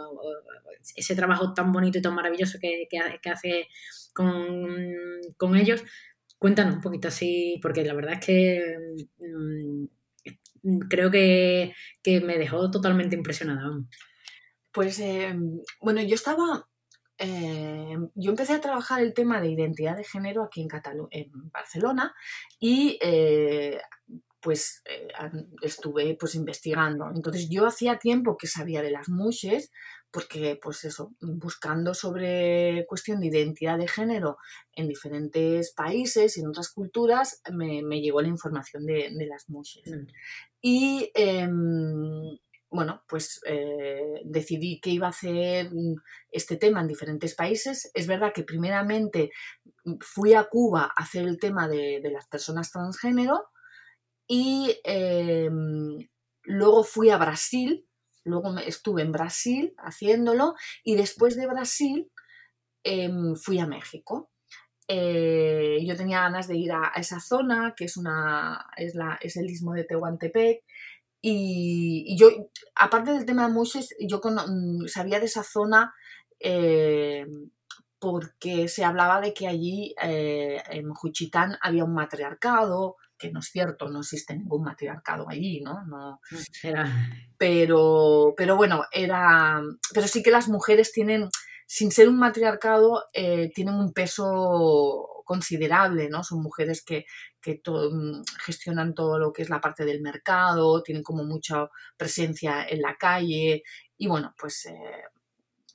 [0.95, 3.67] ese trabajo tan bonito y tan maravilloso que, que, que hace
[4.11, 4.33] con,
[5.37, 5.83] con, ellos?
[6.39, 8.77] Cuéntanos un poquito así, porque la verdad es que
[9.19, 9.85] mm,
[10.89, 11.73] creo que,
[12.05, 13.69] me dejó totalmente impresionada.
[14.77, 15.35] Pues eh,
[15.81, 16.69] bueno, yo estaba,
[17.17, 20.69] eh, yo empecé a trabajar el tema de identidad de género aquí en,
[21.09, 22.13] en Barcelona
[22.59, 23.81] y eh,
[24.39, 24.83] pues
[25.63, 27.09] estuve pues investigando.
[27.09, 29.71] Entonces yo hacía tiempo que sabía de las mushes,
[30.11, 34.37] porque pues eso, buscando sobre cuestión de identidad de género
[34.73, 39.89] en diferentes países y en otras culturas, me, llegó la información de, las mushes.
[39.89, 40.05] Mm.
[40.61, 42.37] Y em,
[42.69, 45.71] bueno, pues eh, decidí que iba a hacer
[46.31, 47.89] este tema en diferentes países.
[47.93, 49.31] Es verdad que primeramente
[50.01, 53.45] fui a Cuba a hacer el tema de, las personas transgénero
[54.27, 56.09] y em,
[56.43, 57.87] luego fui a Brasil
[58.27, 62.11] Luego estuve en Brasil haciéndolo y después de Brasil
[62.83, 64.29] em, fui a México.
[64.89, 69.37] Eh, yo tenía ganas de ir a, esa zona, que es, una, es, la, es
[69.37, 70.63] el istmo de Tehuantepec.
[71.21, 72.29] Y, yo,
[72.75, 75.93] aparte del tema de Moisés, yo mm, sabía de esa zona
[76.39, 77.25] eh,
[77.99, 83.47] porque se hablaba de que allí eh, en Juchitán había un matriarcado, que no es
[83.47, 85.83] cierto, no existe ningún matriarcado allí, ¿no?
[85.85, 86.19] no
[87.37, 89.61] pero, pero bueno, era.
[89.93, 91.29] Pero sí que las mujeres tienen,
[91.65, 96.23] sin ser un matriarcado, eh, tienen un peso considerable, ¿no?
[96.23, 97.05] Son mujeres que,
[97.41, 102.65] que mm, gestionan todo lo que es la parte del mercado, tienen como mucha presencia
[102.67, 103.63] en la calle
[103.97, 104.65] y bueno, pues...
[104.65, 105.03] Eh,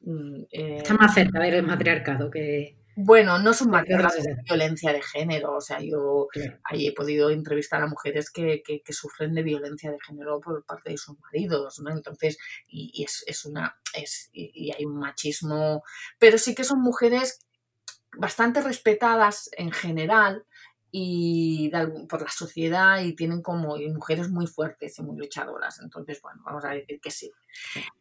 [0.00, 5.56] mm, Está más cerca del matriarcado que, bueno, no son matriarcados de violencia de género.
[5.56, 6.28] O sea, yo
[6.64, 10.90] ahí he podido entrevistar a mujeres que, que, sufren de violencia de género por parte
[10.90, 11.90] de sus maridos, ¿no?
[11.90, 12.36] Entonces,
[12.68, 13.76] y, es, es, una.
[13.94, 15.82] Es, y, hay un machismo.
[16.18, 17.38] Pero sí que son mujeres
[18.16, 20.44] bastante respetadas en general
[20.94, 21.70] y
[22.06, 25.80] por la sociedad y tienen como mujeres muy fuertes y muy luchadoras.
[25.80, 27.32] Entonces, bueno, vamos a decir que sí.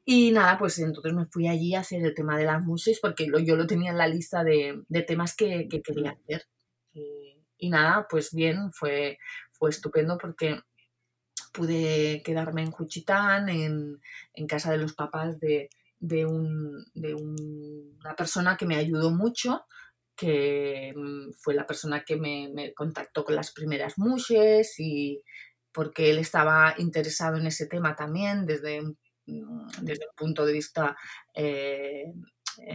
[0.04, 3.32] Y nada, pues entonces me fui allí a hacer el tema de las muses porque
[3.46, 6.46] yo lo tenía en la lista de, temas que, quería hacer.
[6.94, 9.18] Y, nada, pues bien, fue,
[9.54, 10.60] fue estupendo porque
[11.54, 14.02] pude quedarme en Juchitán, en,
[14.34, 15.70] en casa de los papás de,
[16.00, 19.64] de, un, de una persona que me ayudó mucho
[20.22, 25.24] que mm, fue la persona que me, contactó con las primeras mushes y
[25.72, 30.96] porque él estaba interesado en ese tema también desde, mm, desde el punto de vista
[31.34, 32.14] eh,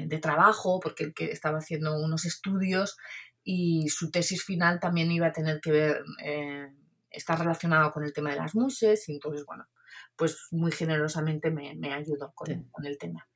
[0.07, 2.97] de trabajo, porque él estaba haciendo unos estudios
[3.45, 6.67] y su tesis final también iba a tener que ver, eh,
[7.11, 9.67] estar relacionado con el tema de las muses y entonces, bueno,
[10.17, 13.29] pues muy generosamente me, ayudó con el tema.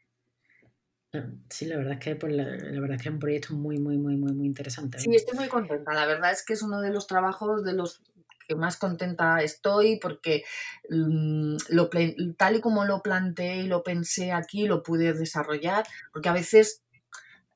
[1.49, 3.99] Sí, la verdad es que pues, la, verdad es que es un proyecto muy, muy,
[3.99, 4.99] muy, muy, muy interesante.
[5.01, 5.93] Sí, estoy muy contenta.
[5.93, 8.01] La verdad es que es uno de los trabajos de los
[8.47, 10.45] que más contenta estoy porque
[10.89, 11.91] mm, lo,
[12.37, 16.83] tal y como lo planteé y lo pensé aquí, lo pude desarrollar, porque a veces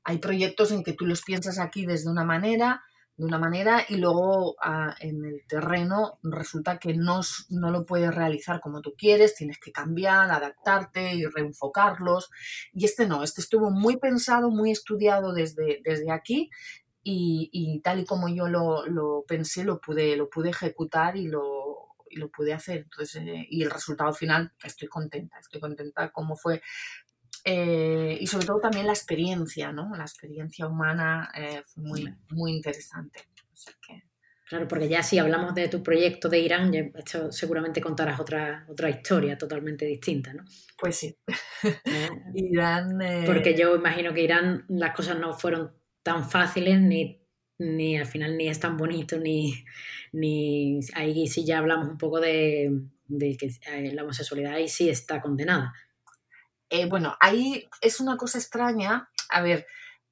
[0.03, 2.83] hay proyectos en que tú los piensas aquí desde una manera
[3.17, 8.13] de una manera y luego ah, en el terreno resulta que no, no, lo puedes
[8.15, 12.31] realizar como tú quieres, tienes que cambiar, adaptarte y reenfocarlos.
[12.73, 16.51] Y este no, este estuvo muy pensado, muy estudiado desde, desde aquí
[17.05, 22.31] y, tal y como yo lo, pensé, lo pude, lo pude ejecutar y lo, lo
[22.31, 22.79] pude hacer.
[22.79, 26.63] Entonces, eh, y el resultado final, estoy contenta, estoy contenta cómo fue
[27.45, 29.95] eh, y sobre todo también la experiencia, ¿no?
[29.95, 33.21] La experiencia humana eh, fue muy, muy interesante.
[34.49, 38.67] Claro, porque ya si hablamos de tu proyecto de Irán, ya esto seguramente contarás otra,
[38.69, 40.45] otra historia totalmente distinta, ¿no?
[40.79, 41.17] Pues sí.
[42.35, 42.99] Irán.
[43.27, 47.23] Porque yo imagino que Irán las cosas no fueron tan fáciles, ni,
[47.59, 49.65] ni al final ni es tan bonito, ni,
[50.13, 52.71] ni ahí sí ya hablamos un poco de,
[53.07, 53.51] de que
[53.93, 55.73] la homosexualidad ahí sí está condenada.
[56.75, 59.09] Eh, bueno, ahí es una cosa extraña.
[59.31, 59.65] A ver,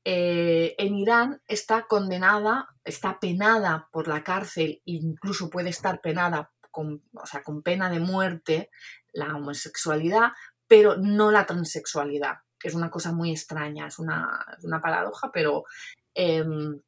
[0.04, 7.02] eh, en Irán está condenada, está penada por la cárcel, incluso puede estar penada con,
[7.14, 8.70] o sea, con pena de muerte
[9.12, 10.34] la homosexualidad,
[10.68, 12.36] pero no la transexualidad.
[12.62, 14.46] Es una cosa muy extraña, es una,
[14.80, 15.64] paradoja, pero
[16.14, 16.80] em,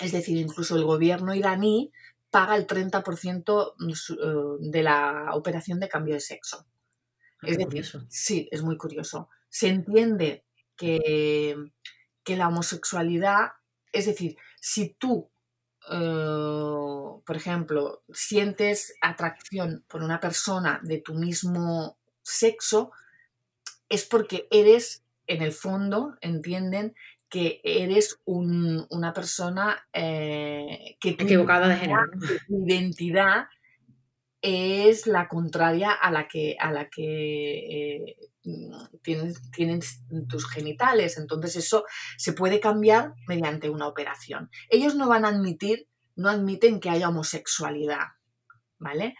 [0.00, 1.92] es decir, incluso el gobierno iraní
[2.30, 6.64] paga el 30% eh, de la operación de cambio de sexo.
[7.42, 8.04] Es curioso.
[8.08, 9.28] Sí, es muy curioso.
[9.48, 10.44] Se entiende
[10.76, 11.54] que,
[12.22, 13.52] que la homosexualidad,
[13.92, 15.30] es decir, si tú,
[15.90, 22.92] eh, por ejemplo, sientes atracción por una persona de tu mismo sexo,
[23.88, 26.94] es porque eres, en el fondo, entienden
[27.28, 32.02] que eres una persona eh, que equivocada de género.
[32.46, 33.46] Tu identidad
[34.42, 38.16] es la contraria a la que, a la que eh,
[39.02, 41.16] tienes, tus genitales.
[41.16, 41.84] Entonces eso
[42.16, 44.50] se puede cambiar mediante una operación.
[44.68, 48.08] Ellos no van a admitir, no admiten que haya homosexualidad.
[48.78, 49.14] ¿Vale?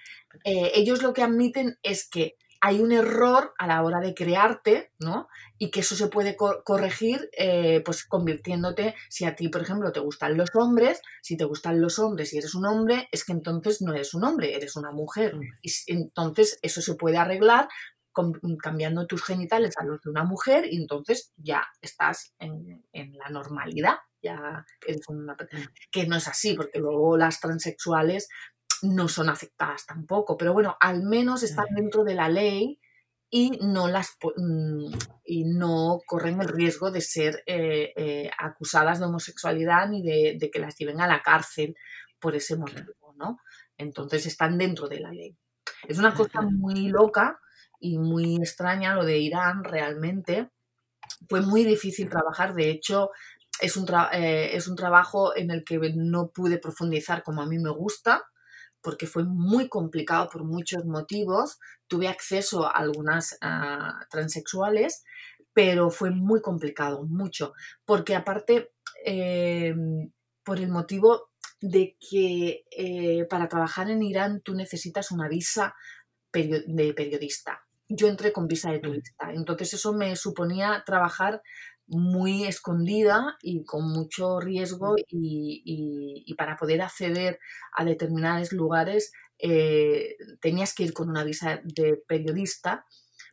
[0.44, 4.92] Eh, ellos lo que admiten es que hay un error a la hora de crearte,
[4.98, 5.28] ¿no?
[5.62, 10.00] Y que eso se puede corregir, eh, pues convirtiéndote, si a ti, por ejemplo, te
[10.00, 13.80] gustan los hombres, si te gustan los hombres y eres un hombre, es que entonces
[13.80, 15.38] no eres un hombre, eres una mujer.
[15.62, 17.68] Y entonces eso se puede arreglar
[18.60, 23.28] cambiando tus genitales a los de una mujer y entonces ya estás en, en la
[23.28, 25.36] normalidad, ya eres una
[25.92, 28.28] que no es así, porque luego las transexuales
[28.82, 32.80] no son afectadas tampoco, pero bueno, al menos están dentro de la ley
[33.34, 34.92] y no, las, mm,
[35.24, 40.58] y no corren el riesgo de ser eh, eh, acusadas de homosexualidad ni de, que
[40.58, 41.74] las lleven a la cárcel
[42.20, 43.38] por ese motivo, ¿no?
[43.78, 45.34] Entonces están dentro de la ley.
[45.88, 47.40] Es una cosa muy loca
[47.80, 50.50] y muy extraña lo de Irán realmente.
[51.26, 53.12] Fue muy difícil trabajar, de hecho,
[53.62, 57.58] es un, eh, es un trabajo en el que no pude profundizar como a mí
[57.58, 58.24] me gusta,
[58.82, 61.58] porque fue muy complicado por muchos motivos.
[61.86, 65.04] Tuve acceso a algunas ah, transexuales,
[65.52, 67.52] pero fue muy complicado, mucho,
[67.84, 68.72] porque aparte,
[69.04, 70.10] em,
[70.44, 75.74] por el motivo de que eh, para trabajar en Irán tú necesitas una visa
[76.32, 77.62] de periodista.
[77.88, 81.42] Yo entré con visa de turista, entonces eso me suponía trabajar
[81.92, 87.38] muy escondida y con mucho riesgo y, para poder acceder
[87.76, 92.86] a determinados lugares eh, tenías que ir con una visa de periodista,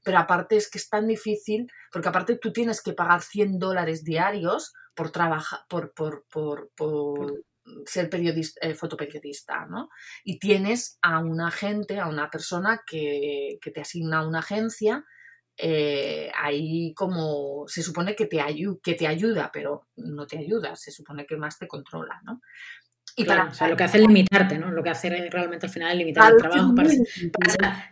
[0.03, 4.03] pero aparte es que es tan difícil, porque aparte tú tienes que pagar 100 dólares
[4.03, 7.43] diarios por trabajar, por, por, por,
[7.85, 9.89] ser periodista, eh, fotoperiodista, ¿no?
[10.23, 15.05] Y tienes a un agente, a una persona que, que te asigna una agencia
[15.61, 18.41] eh, ahí como se supone que te,
[18.81, 22.39] que te ayuda, pero no te ayuda, se supone que más te controla, ¿no?
[23.17, 24.71] Y para, lo que hace es limitarte, ¿no?
[24.71, 26.73] Lo que hace realmente al final es limitar el trabajo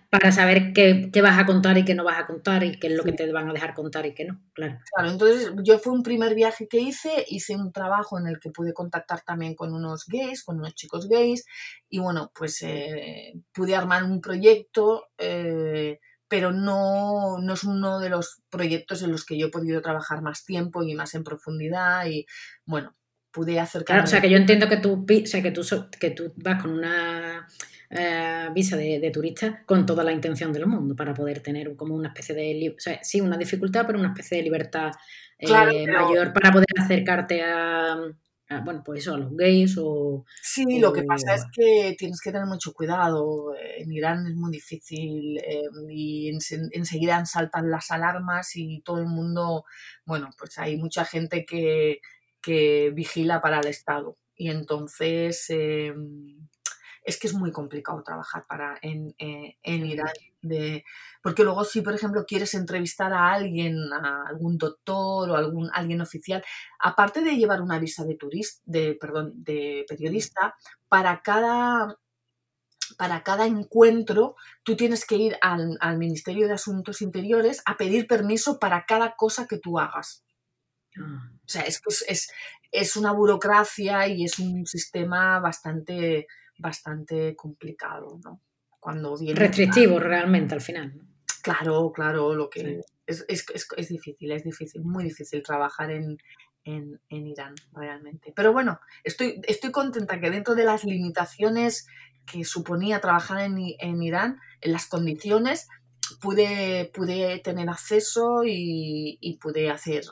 [0.10, 2.94] para, saber qué, vas a contar y qué no vas a contar y qué es
[2.94, 4.80] lo que te van a dejar contar y qué no, claro.
[4.94, 8.52] Claro, entonces yo fue un primer viaje que hice, hice un trabajo en el que
[8.52, 11.44] pude contactar también con unos gays, con unos chicos gays
[11.90, 18.10] y bueno, pues eh, pude armar un proyecto eh, pero no, no es uno de
[18.10, 22.06] los proyectos en los que yo he podido trabajar más tiempo y más en profundidad
[22.08, 22.26] y
[22.66, 22.96] bueno,
[23.32, 24.02] pude acercarme.
[24.02, 25.62] Claro, o sea que yo entiendo que tú, o sea, que tú,
[26.00, 27.48] que tú vas con una
[27.90, 32.10] eh, visa de, turista con toda la intención del mundo para poder tener como una
[32.10, 34.92] especie de, o sea, sí, una dificultad, pero una especie de libertad
[35.38, 37.96] eh, mayor para poder acercarte a,
[38.64, 40.26] bueno, pues eso, a los gays o...
[40.42, 43.54] Sí, lo que pasa es que tienes que tener mucho cuidado.
[43.78, 49.66] En Irán es muy difícil eh, y enseguida saltan las alarmas y todo el mundo,
[50.06, 52.00] bueno, pues hay mucha gente que,
[52.42, 54.18] que vigila para el Estado.
[54.36, 55.50] Y entonces...
[55.50, 56.48] Em,
[57.08, 60.12] es que es muy complicado trabajar para, en, eh, en Irán.
[60.42, 60.84] De,
[61.24, 66.02] porque luego si, por ejemplo, quieres entrevistar a alguien, a algún doctor o algún, alguien
[66.02, 66.44] oficial,
[66.80, 70.56] aparte de llevar una visa de turista, de, perdón, de periodista,
[70.90, 71.98] para cada
[72.98, 78.08] para cada encuentro tú tienes que ir al, al, Ministerio de Asuntos Interiores a pedir
[78.08, 80.24] permiso para cada cosa que tú hagas.
[80.98, 81.30] Ah.
[81.34, 82.32] O sea, es, es,
[82.72, 88.42] es una burocracia y es un sistema bastante bastante complicado, ¿no?
[88.80, 90.94] Cuando viene Restrictivo realmente al final.
[91.42, 93.46] Claro, claro, lo que es, es,
[93.78, 96.18] es, difícil, es difícil, muy difícil trabajar en,
[96.64, 98.34] en, en, Irán realmente.
[98.36, 101.88] Pero bueno, estoy, estoy contenta que dentro de las limitaciones
[102.26, 105.70] que suponía trabajar en, en Irán, en las condiciones,
[106.22, 110.04] pude, pude tener acceso y, y pude hacer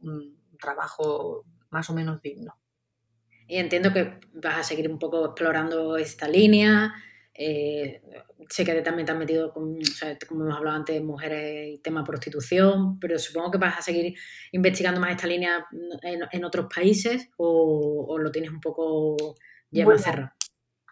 [0.00, 2.56] un trabajo más o menos digno.
[3.48, 6.94] Y entiendo que vas a seguir un poco explorando esta línea.
[7.32, 8.02] Eh,
[8.50, 9.78] sé que también te has metido, con,
[10.28, 14.14] como hemos hablado antes, mujeres y tema prostitución, pero supongo que vas a seguir
[14.52, 15.66] investigando más esta línea
[16.02, 19.16] en, otros países o, lo tienes un poco
[19.70, 20.32] ya más cerrado.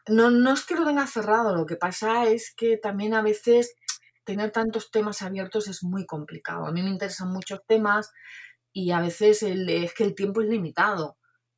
[0.09, 3.75] No, no es que lo tenga cerrado, lo que pasa es que también a veces
[4.25, 6.67] tener tantos temas abiertos es muy complicado.
[6.67, 8.13] A mí me interesan muchos temas
[8.73, 11.17] y a veces es que el tiempo es limitado.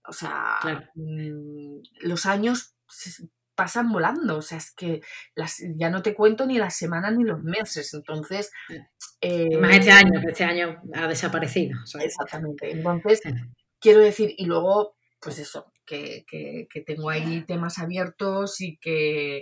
[0.09, 0.59] O sea,
[0.95, 2.75] mm, los años
[3.55, 5.01] pasan volando, o sea, es que
[5.35, 8.53] las, ya no te cuento ni las semanas ni los meses, entonces...
[9.21, 11.77] Eh, Más este año, que este año ha desaparecido.
[12.01, 13.21] Exactamente, entonces,
[13.81, 16.25] quiero decir, y luego, pues eso, que,
[16.87, 19.39] tengo ahí temas abiertos y que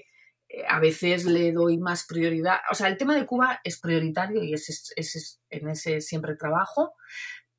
[0.48, 2.60] eh, a veces le doy más prioridad.
[2.70, 6.94] O sea, el tema de Cuba es prioritario y ese, ese, en ese siempre trabajo,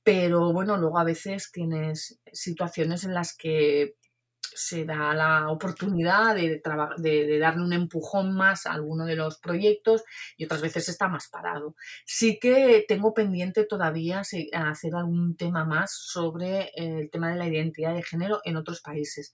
[0.07, 3.95] pero bueno, luego a veces tienes situaciones en las que
[4.39, 6.61] se da la oportunidad de,
[6.97, 10.05] de, darle un empujón más a alguno de los proyectos
[10.37, 11.75] y otras veces está más parado.
[12.05, 17.93] Sí que tengo pendiente todavía hacer algún tema más sobre el tema de la identidad
[17.93, 19.33] de género en otros países.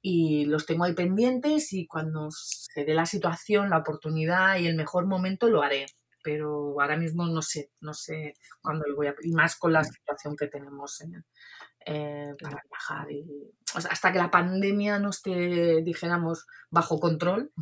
[0.00, 4.76] Y los tengo ahí pendientes y cuando se dé la situación, la oportunidad y el
[4.76, 5.86] mejor momento lo haré
[6.24, 9.14] pero ahora mismo no sé, no sé cuándo lo voy a...
[9.22, 11.04] Y más con la situación que tenemos
[11.86, 13.06] eh, para viajar.
[13.90, 17.52] hasta que la pandemia no esté, dijéramos, bajo control,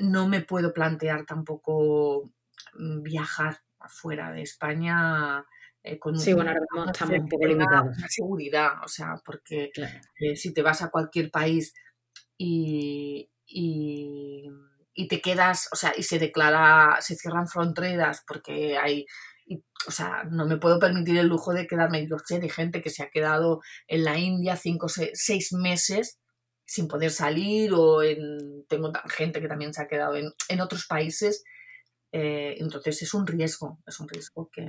[0.00, 2.32] no me puedo plantear tampoco
[2.74, 5.44] mm, viajar fuera de España
[5.82, 7.96] eh, con sí, bueno, ahora estamos un poco limitados.
[8.08, 9.70] Seguridad, o sea, porque
[10.18, 11.72] eh, si te vas a cualquier país
[12.36, 14.50] y y
[15.08, 19.06] te quedas, o sea, y se declara, se cierran fronteras porque hay,
[19.86, 22.90] o sea, no me puedo permitir el lujo de quedarme, yo sé de gente que
[22.90, 26.18] se ha quedado en la India cinco, seis, meses
[26.64, 30.86] sin poder salir o en, tengo gente que también se ha quedado en, en otros
[30.86, 31.44] países.
[32.10, 34.66] Eh, entonces es un riesgo, es un riesgo que...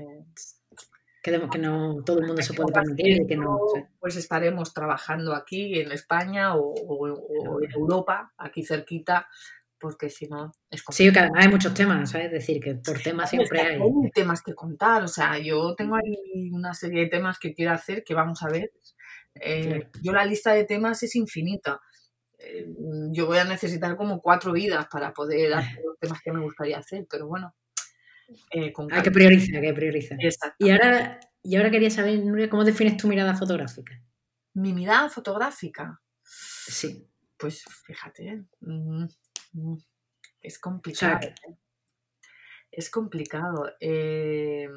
[1.23, 3.25] Que, que no todo el mundo se puede permitir.
[3.27, 3.59] Que no,
[3.99, 9.27] Pues estaremos trabajando aquí en España o, o en Europa, aquí cerquita,
[9.79, 12.27] porque si no es Sí, que además hay muchos temas, ¿sabes?
[12.27, 13.75] Es decir, que por temas siempre hay...
[13.75, 17.71] Hay temas que contar, o sea, yo tengo ahí una serie de temas que quiero
[17.71, 18.71] hacer que vamos a ver.
[19.35, 21.79] Eh, yo la lista de temas es infinita.
[22.39, 22.67] Eh,
[23.11, 26.77] yo voy a necesitar como cuatro vidas para poder hacer los temas que me gustaría
[26.77, 27.55] hacer, pero bueno.
[28.51, 30.17] Eh, hay que priorizar, hay que priorizar.
[30.59, 34.01] Y ahora, y ahora quería saber, Nuria, ¿cómo defines tu mirada fotográfica?
[34.53, 36.01] Mi mirada fotográfica.
[36.23, 37.07] Sí.
[37.37, 38.45] Pues fíjate,
[40.41, 41.19] es complicado.
[41.27, 41.57] ¿eh?
[42.71, 43.71] es complicado.
[43.79, 44.67] Eh,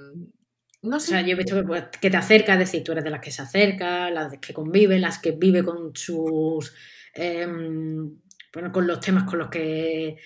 [0.82, 1.06] no sé.
[1.06, 3.20] O sea, yo he visto pues, que, te acerca, es decir, tú eres de las
[3.20, 6.74] que se acerca, las que convive, las que vive con sus.
[7.14, 8.18] Em,
[8.52, 10.16] bueno, con los temas con los que,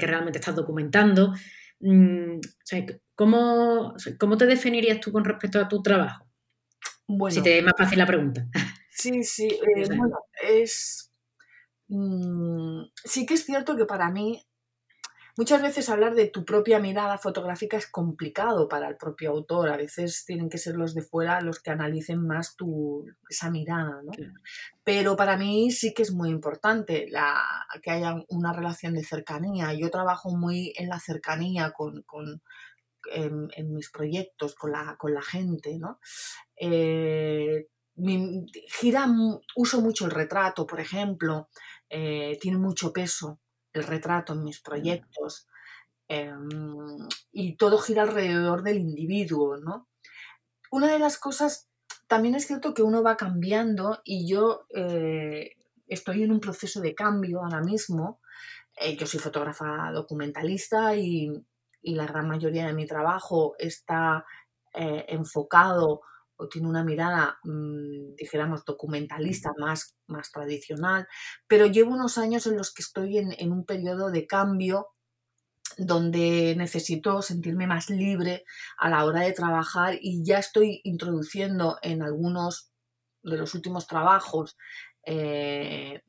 [0.00, 1.32] realmente estás documentando.
[1.80, 2.84] Mm, o sea,
[3.14, 3.94] ¿cómo,
[4.36, 6.26] te definirías tú con respecto a tu trabajo?
[7.06, 8.46] Bueno, si te es más fácil la pregunta.
[8.90, 9.48] Sí, sí.
[9.76, 11.10] Eh, bueno, es
[11.90, 14.44] Mm, sí que es cierto que para mí
[15.36, 19.70] muchas veces hablar de tu propia mirada fotográfica es complicado para el propio autor.
[19.70, 24.02] A veces tienen que ser los de fuera los que analicen más tu, esa mirada,
[24.02, 24.12] ¿no?
[24.84, 27.42] Pero para mí sí que es muy importante la,
[27.82, 29.72] que haya una relación de cercanía.
[29.72, 32.04] Yo trabajo muy en la cercanía con,
[33.12, 36.00] en, mis proyectos, con la, con la gente, ¿no?
[36.56, 37.66] Eh,
[38.78, 39.06] gira,
[39.56, 41.48] uso mucho el retrato, por ejemplo,
[41.90, 43.40] eh, tiene mucho peso
[43.72, 45.48] el retrato en mis proyectos
[46.08, 46.48] em,
[47.32, 49.88] y todo gira alrededor del individuo, ¿no?
[50.70, 51.68] Una de las cosas,
[52.06, 55.56] también es cierto que uno va cambiando y yo eh,
[55.88, 58.20] estoy en un proceso de cambio ahora mismo.
[58.76, 61.30] Eh, yo soy fotógrafa documentalista y,
[61.82, 64.24] y, la gran mayoría de mi trabajo está
[64.72, 66.02] enfocado
[66.40, 71.06] o tiene una mirada, mm, dijéramos, documentalista más, más tradicional,
[71.46, 74.88] pero llevo unos años en los que estoy en, un periodo de cambio
[75.76, 78.44] donde necesito sentirme más libre
[78.78, 82.72] a la hora de trabajar y ya estoy introduciendo en algunos
[83.22, 84.56] de los últimos trabajos
[85.04, 86.02] eh,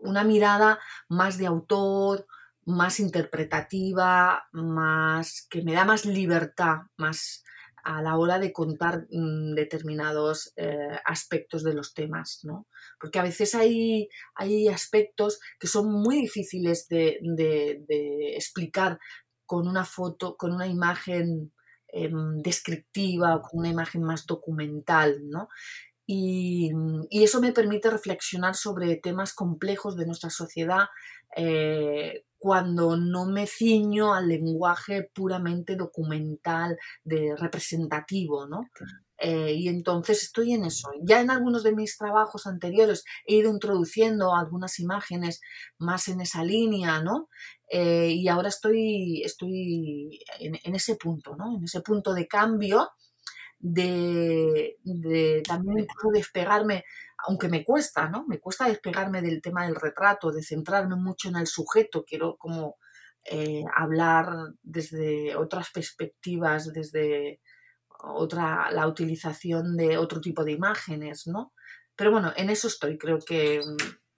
[0.00, 2.26] una mirada más de autor,
[2.64, 7.44] más interpretativa, más que me da más libertad, más
[7.86, 12.66] a la hora de contar mm, determinados eh, aspectos de los temas, ¿no?
[13.00, 17.20] Porque a veces hay, hay aspectos que son muy difíciles de,
[18.34, 18.98] explicar
[19.46, 21.52] con una foto, con una imagen
[21.86, 25.48] em, descriptiva o con una imagen más documental, ¿no?
[26.06, 26.72] Y,
[27.10, 30.88] eso me permite reflexionar sobre temas complejos de nuestra sociedad
[31.36, 38.70] eh, cuando no me ciño al lenguaje puramente documental, de representativo, ¿no?
[39.18, 40.88] Eh, y entonces estoy en eso.
[41.02, 45.40] Ya en algunos de mis trabajos anteriores he ido introduciendo algunas imágenes
[45.78, 47.28] más en esa línea, ¿no?
[47.68, 51.56] Eh, y ahora estoy, estoy en, ese punto, ¿no?
[51.56, 52.90] En ese punto de cambio,
[53.58, 56.84] de, de también despegarme
[57.18, 58.24] aunque me cuesta, ¿no?
[58.26, 62.76] Me cuesta despegarme del tema del retrato, de centrarme mucho en el sujeto, quiero como
[63.24, 64.28] eh, hablar
[64.62, 67.40] desde otras perspectivas, desde
[68.04, 71.52] otra, la utilización de otro tipo de imágenes, ¿no?
[71.96, 73.60] Pero bueno, en eso estoy, creo que,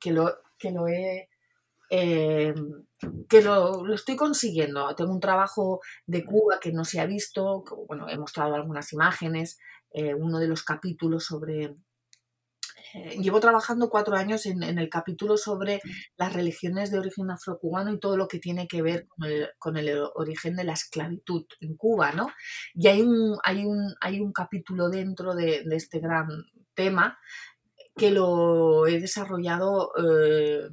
[0.07, 1.29] lo, que lo he...
[1.91, 2.55] Eh,
[3.29, 4.95] que lo, estoy consiguiendo.
[4.95, 9.59] Tengo un trabajo de Cuba que no se ha visto, bueno, he mostrado algunas imágenes,
[9.91, 11.77] eh, uno de los capítulos sobre
[12.95, 15.81] eh, llevo trabajando cuatro años en, el capítulo sobre
[16.17, 19.09] las religiones de origen afrocubano y todo lo que tiene que ver
[19.59, 22.31] con el, origen de la esclavitud en Cuba, ¿no?
[22.75, 26.29] Y hay un, hay un, hay un capítulo dentro de, este gran
[26.75, 27.19] tema
[27.97, 30.69] que lo he desarrollado eh,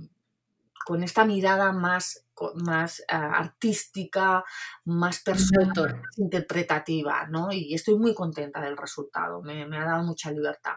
[0.85, 4.43] con esta mirada más, más ah, artística,
[4.85, 7.51] más personal, más interpretativa, ¿no?
[7.51, 10.75] Y estoy muy contenta del resultado, me ha dado mucha libertad.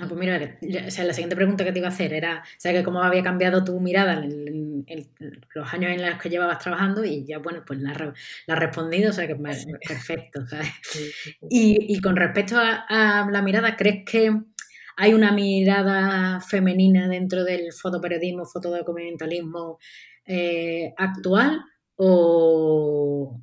[0.00, 2.60] Ah, pues mira, o sea, la siguiente pregunta que te iba a hacer era, o
[2.60, 4.86] sea, que cómo había cambiado tu mirada en,
[5.54, 7.92] los años en los que llevabas trabajando y ya, bueno, pues la,
[8.46, 10.68] la has respondido, o sea, que es perfecto, ¿sabes?
[11.50, 14.32] Y, con respecto a, la mirada, ¿crees que
[14.96, 19.78] hay una mirada femenina dentro del fotoperiodismo, fotodocumentalismo
[20.26, 21.60] eh, actual
[21.96, 23.40] o,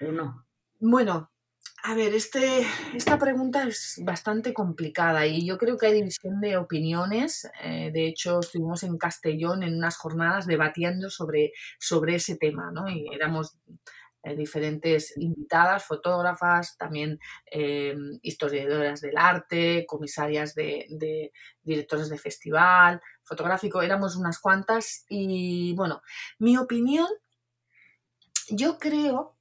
[0.00, 0.46] o no?
[0.78, 1.30] Bueno,
[1.82, 6.58] A ver, este, esta pregunta es bastante complicada y yo creo que hay división de
[6.58, 7.48] opiniones.
[7.62, 12.86] Eh, de hecho, estuvimos en Castellón en unas jornadas debatiendo sobre, sobre ese tema, ¿no?
[12.90, 13.56] Y éramos
[14.22, 17.18] eh, diferentes invitadas, fotógrafas, también
[17.50, 25.74] eh, historiadoras del arte, comisarias de, de directores de festival, fotográfico, éramos unas cuantas y
[25.76, 26.02] bueno,
[26.38, 27.08] mi opinión,
[28.50, 29.39] yo creo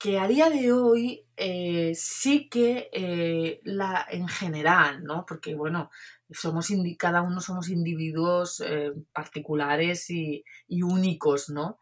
[0.00, 5.26] que a día de hoy eh, sí que eh, la, en general, ¿no?
[5.26, 5.90] Porque bueno,
[6.30, 11.78] somos cada uno somos individuos eh, particulares y, únicos, ¿no?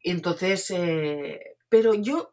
[0.00, 0.72] Entonces,
[1.68, 2.32] pero yo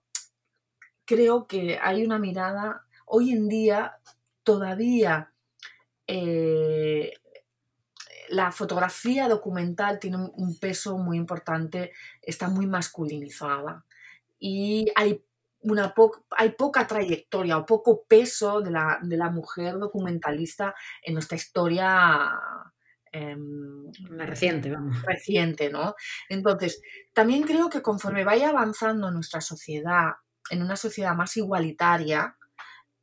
[1.03, 3.97] creo que hay una mirada, hoy en día
[4.43, 5.33] todavía
[8.29, 11.91] la fotografía documental tiene un peso muy importante,
[12.21, 13.85] está muy masculinizada
[14.41, 15.23] y hay,
[15.61, 15.93] una
[16.31, 20.73] hay poca trayectoria o poco peso de la, de la mujer documentalista
[21.03, 22.31] en nuestra historia
[23.11, 24.99] em, reciente, vamos.
[25.03, 25.93] Reciente, ¿no?
[26.27, 26.81] Entonces,
[27.13, 30.13] también creo que conforme vaya avanzando nuestra sociedad,
[30.49, 32.35] en una sociedad más igualitaria,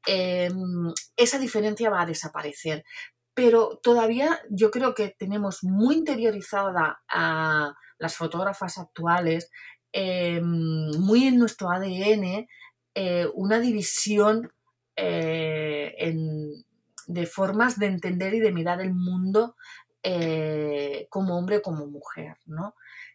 [0.05, 2.85] em, esa diferencia va a desaparecer.
[3.33, 9.51] Pero todavía yo creo que tenemos muy interiorizada a las fotógrafas actuales
[9.93, 12.47] eh, muy en nuestro ADN
[12.95, 14.53] eh, una división
[14.97, 16.15] eh,
[17.07, 19.57] de formas de entender y de mirar el mundo
[21.11, 22.75] como hombre o como mujer, ¿no?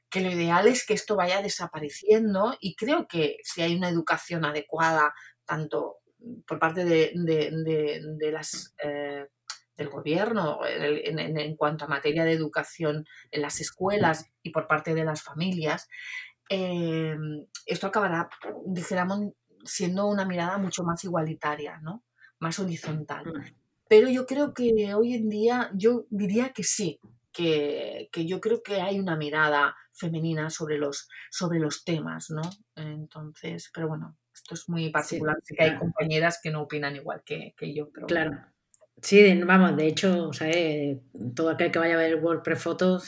[0.10, 4.46] Que lo ideal es que esto vaya desapareciendo y creo que si hay una educación
[4.46, 5.16] adecuada,
[5.46, 5.98] tanto
[6.48, 7.14] por parte de,
[9.76, 15.04] del gobierno en, cuanto a materia de educación en las escuelas y por parte de
[15.04, 15.90] las familias,
[16.50, 18.30] Em, esto acabará,
[18.66, 19.34] dijéramos,
[19.64, 22.04] siendo una mirada mucho más igualitaria, ¿no?
[22.40, 23.24] Más horizontal.
[23.88, 27.00] Pero yo creo que hoy en día, yo diría que sí,
[27.32, 32.42] que, yo creo que hay una mirada femenina sobre los, sobre los temas, ¿no?
[32.76, 35.38] Entonces, pero bueno, esto es muy particular.
[35.44, 37.90] sé que hay compañeras que no opinan igual que, yo.
[37.92, 38.32] Pero claro.
[39.04, 40.32] Sí, vamos, de hecho,
[41.36, 43.02] todo aquel que vaya a ver WordPress Photo,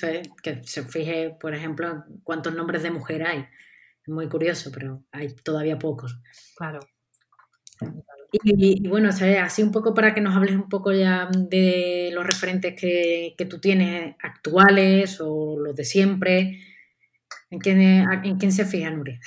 [0.43, 3.45] que se fije, por ejemplo, cuántos nombres de mujer hay.
[4.05, 6.19] Es muy curioso, pero hay todavía pocos.
[6.57, 6.81] Claro.
[8.43, 12.75] Y, bueno, así un poco para que nos hables un poco ya de los referentes
[12.75, 16.59] que, tú tienes actuales o los de siempre.
[17.49, 19.21] ¿En quién, en quién se fija, Nuria?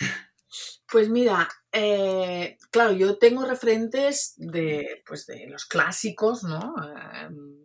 [0.90, 6.74] Pues mira, eh, claro, yo tengo referentes de, pues de los clásicos, ¿no?
[7.12, 7.58] Em,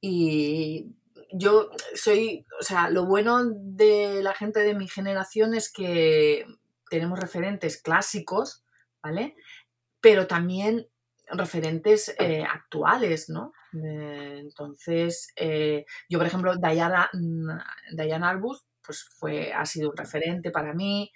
[0.00, 0.94] y
[1.32, 6.46] yo soy, o sea, lo bueno de la gente de mi generación es que
[6.88, 8.64] tenemos referentes clásicos,
[9.02, 9.36] ¿vale?
[10.00, 10.88] Pero también
[11.30, 13.52] referentes eh, actuales, ¿no?
[13.70, 17.10] entonces, eh, yo, por ejemplo, Diana,
[17.92, 21.12] Diana Arbus, pues fue, ha sido un referente para mí.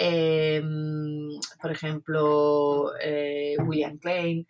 [0.00, 1.28] Em,
[1.60, 4.46] por ejemplo, eh, William Klein,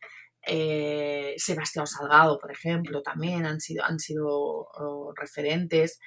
[0.47, 6.01] eh, Sebastián Salgado, por ejemplo, también han sido, han sido oh, referentes.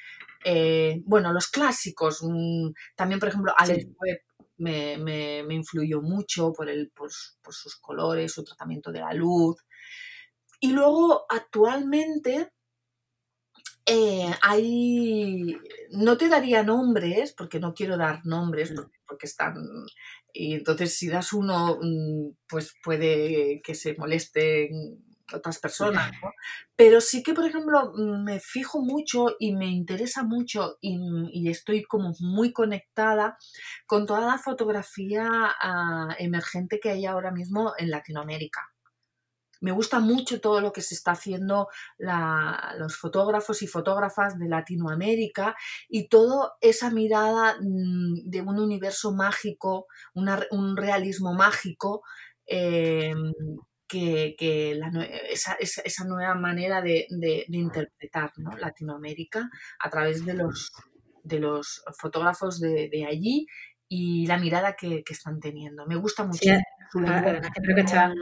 [0.45, 4.21] Eh, bueno, los clásicos, mm, también, por ejemplo, Alex Webb
[4.57, 9.57] me, influyó mucho por, el, por, sus colores, su tratamiento de la luz.
[10.59, 12.49] Y luego, actualmente,
[14.43, 15.57] hay,
[15.91, 19.55] no te daría nombres, porque no quiero dar nombres, mm porque están...
[20.34, 25.03] Y entonces si das uno, mm, pues puede que se molesten
[25.34, 26.32] otras personas, ¿no?
[26.78, 31.84] Pero sí que, por ejemplo, mm, me fijo mucho y me interesa mucho y, estoy
[31.84, 33.38] como muy conectada
[33.86, 38.70] con toda la fotografía ah, emergente que hay ahora mismo en Latinoamérica
[39.62, 41.70] me gusta mucho todo lo que se está haciendo
[42.78, 45.55] los fotógrafos y fotógrafas de Latinoamérica
[45.88, 52.01] y toda esa mirada mm, de un universo mágico, un realismo mágico.
[52.45, 53.32] Em,
[53.88, 54.80] que,
[55.30, 57.05] esa, nueva manera de,
[57.49, 59.49] interpretar Latinoamérica
[59.80, 60.72] a través de los,
[61.24, 63.47] de los fotógrafos de, allí
[63.89, 65.86] y la mirada que, están teniendo.
[65.86, 66.49] Me gusta mucho.
[66.91, 68.14] creo que están,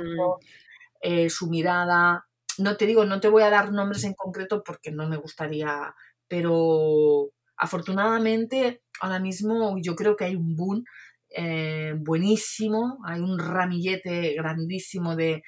[1.02, 2.26] eh, su mirada.
[2.58, 5.96] No te digo, no te voy a dar nombres en concreto porque no me gustaría,
[6.28, 10.84] pero afortunadamente ahora mismo yo creo que hay un boom
[11.30, 15.44] eh, buenísimo, hay un ramillete grandísimo de,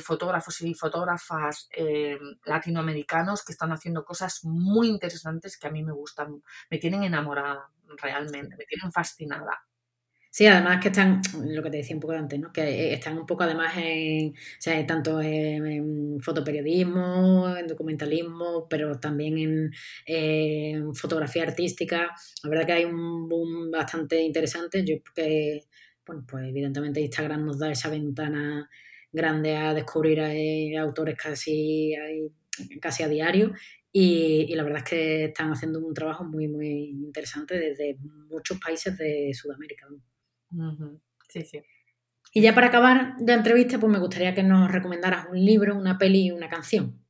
[0.00, 5.92] fotógrafos y fotógrafas eh, latinoamericanos que están haciendo cosas muy interesantes que a mí me
[5.92, 7.70] gustan, me tienen enamorada
[8.00, 9.64] realmente, me tienen fascinada.
[10.36, 12.52] Sí, además que están, lo que te decía un poco antes, ¿no?
[12.52, 19.70] que están un poco además en, o sea, tanto en, fotoperiodismo, en documentalismo, pero también
[20.06, 22.16] en, fotografía artística.
[22.42, 24.84] La verdad que hay un boom bastante interesante.
[24.84, 25.66] Yo porque,
[26.04, 28.68] bueno, pues evidentemente Instagram nos da esa ventana
[29.12, 31.94] grande a descubrir a, autores casi,
[32.80, 33.52] casi a diario
[33.92, 37.96] y, la verdad es que están haciendo un trabajo muy, muy interesante desde
[38.28, 39.86] muchos países de Sudamérica.
[41.28, 41.62] Sí, sí.
[42.32, 45.98] Y ya para acabar la entrevista, pues me gustaría que nos recomendaras un libro, una
[45.98, 47.00] peli y una canción.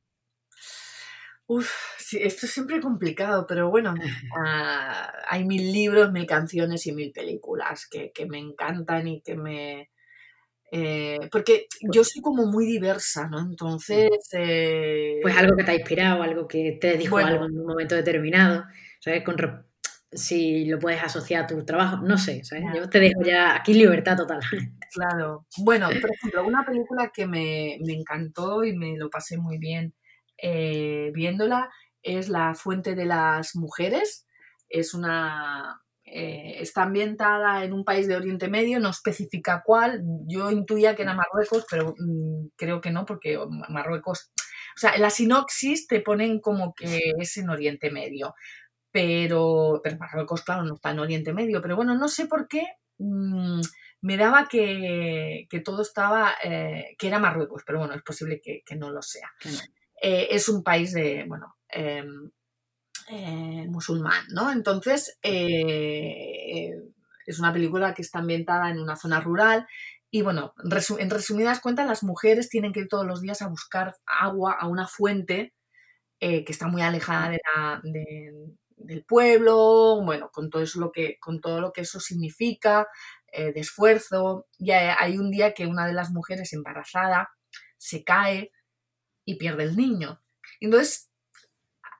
[1.47, 3.93] Uf, sí, esto es siempre complicado, pero bueno,
[4.37, 9.89] ah, hay mil libros, mil canciones y mil películas que, me encantan y que me...
[10.71, 13.39] Eh, porque yo soy como muy diversa, ¿no?
[13.39, 14.09] Entonces...
[14.33, 17.95] Eh, pues algo que te ha inspirado, algo que te dijo algo en un momento
[17.95, 18.65] determinado,
[18.99, 19.23] ¿sabes?
[19.23, 19.37] Con,
[20.15, 22.41] si lo puedes asociar a tu trabajo, no sé,
[22.73, 24.39] yo te dejo ya aquí libertad total.
[24.95, 25.45] Claro.
[25.57, 29.93] Bueno, por ejemplo, una película que me, encantó y me lo pasé muy bien
[30.41, 31.69] eh, viéndola
[32.01, 34.25] es La Fuente de las Mujeres.
[34.69, 35.81] Es una.
[36.05, 40.01] Eh, está ambientada en un país de Oriente Medio, no especifica cuál.
[40.27, 43.37] Yo intuía que era Marruecos, pero mm, creo que no, porque
[43.67, 44.31] Marruecos.
[44.77, 48.33] O sea, en la sinopsis te ponen como que es en Oriente Medio
[48.95, 52.63] pero, pero Marruecos, claro, no está en Oriente Medio, pero bueno, no sé por qué
[52.97, 53.59] mm,
[53.99, 58.91] me daba que, todo estaba, eh, que era Marruecos, pero bueno, es posible que, no
[58.91, 59.29] lo sea.
[60.01, 62.05] Eh, es un país de, bueno, eh,
[63.67, 64.49] musulmán, ¿no?
[64.49, 66.79] Entonces, es
[67.37, 69.67] una película que está ambientada en una zona rural
[70.09, 73.93] y bueno, en resumidas cuentas, las mujeres tienen que ir todos los días a buscar
[74.05, 75.53] agua a una fuente
[76.17, 77.81] que está muy alejada de la,
[78.75, 82.87] del pueblo, bueno, con todo eso lo que, con todo lo que eso significa,
[83.31, 84.47] eh, de esfuerzo.
[84.57, 87.29] Y hay un día que una de las mujeres embarazada
[87.77, 88.51] se cae
[89.25, 90.21] y pierde el niño.
[90.59, 91.09] Entonces,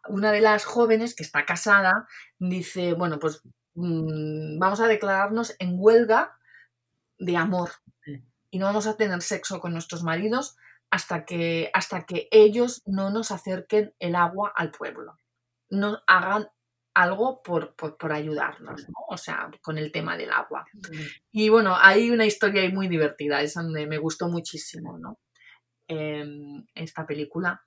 [0.08, 2.08] una de las jóvenes que está casada
[2.38, 3.42] dice, bueno, pues
[3.74, 6.38] mm, vamos a declararnos en huelga
[7.18, 7.72] de amor
[8.52, 10.58] y no vamos a tener sexo con nuestros maridos
[10.90, 15.18] hasta que, hasta que ellos no nos acerquen el agua al pueblo,
[15.70, 16.48] no hagan
[16.96, 17.76] algo por,
[18.12, 18.96] ayudarnos, ¿no?
[19.10, 20.66] O sea, con el tema del agua.
[21.32, 25.20] Y bueno, hay una historia ahí muy divertida, esa me, me gustó muchísimo, ¿no?
[25.88, 27.62] Em, esta película.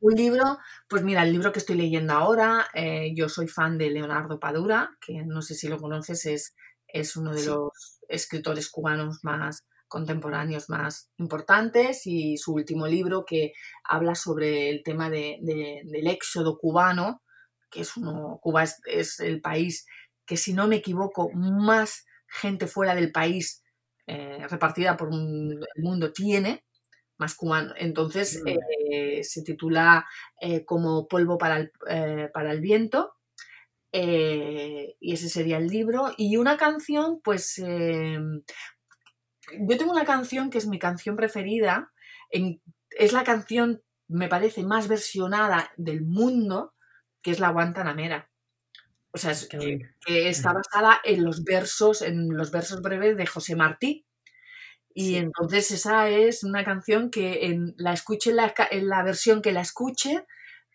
[0.00, 0.58] Un libro,
[0.88, 4.96] pues mira, el libro que estoy leyendo ahora, eh, yo soy fan de Leonardo Padura,
[5.00, 6.54] que no sé si lo conoces, es,
[6.86, 13.52] es uno de los escritores cubanos más contemporáneos más importantes y su último libro que
[13.84, 17.22] habla sobre el tema de, del éxodo cubano,
[17.70, 19.86] que es uno, Cuba es, el país
[20.24, 23.62] que, si no me equivoco, más gente fuera del país
[24.06, 26.64] eh, repartida por el mundo tiene,
[27.18, 27.74] más cubano.
[27.76, 30.06] Entonces eh, se titula
[30.40, 31.72] eh, como Polvo para el,
[32.32, 33.14] para el viento.
[33.92, 36.12] y ese sería el libro.
[36.16, 37.64] Y una canción, pues yo
[39.78, 41.92] tengo una canción que es mi canción preferida.
[42.30, 46.75] es la canción, me parece, más versionada del mundo
[47.26, 48.30] que es la Guantanamera.
[49.10, 54.06] O sea, que, está basada en los versos, en los versos breves de José Martí.
[54.94, 59.62] Y entonces esa es una canción que en, la escuche en la, versión que la
[59.62, 60.24] escuche,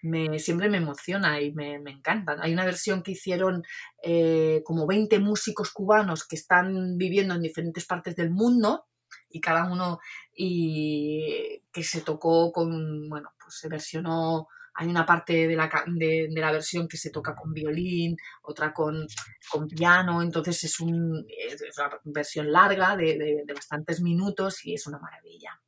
[0.02, 2.36] me, siempre me emociona y me, me encanta.
[2.42, 3.64] Hay una versión que hicieron
[4.04, 8.88] eh, como 20 músicos cubanos que están viviendo en diferentes partes del mundo
[9.30, 10.02] y cada uno
[10.36, 14.50] y que se tocó con, bueno, pues se versionó
[14.82, 19.06] hay una parte de la, de, la, versión que se toca con violín, otra con,
[19.52, 24.88] con piano, entonces es, un, es una versión larga de, de, bastantes minutos y es
[24.88, 25.62] una maravilla.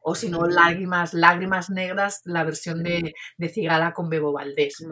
[0.00, 4.82] O si no, lágrimas, lágrimas negras, la versión de, de Cigala con Bebo Valdés.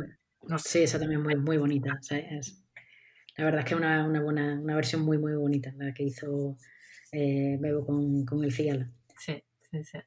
[0.42, 0.68] No sé.
[0.68, 1.98] Sí, esa también es muy, muy bonita.
[3.38, 6.02] la verdad es que es una, una, buena, una versión muy, muy bonita la que
[6.02, 6.58] hizo
[7.12, 8.90] eh, Bebo con, con el Cigala.
[9.16, 9.98] Sí, sí, sí.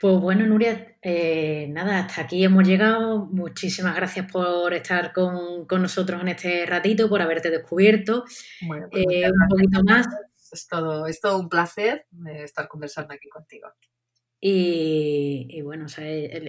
[0.00, 3.26] Pues bueno, Nuria, eh, nada, hasta aquí hemos llegado.
[3.26, 8.24] Muchísimas gracias por estar con, nosotros en este ratito, por haberte descubierto.
[8.66, 10.06] Bueno, pues eh, un poquito más.
[10.52, 13.68] Es todo, es todo un placer eh, estar conversando aquí contigo.
[14.46, 15.86] Y, bueno,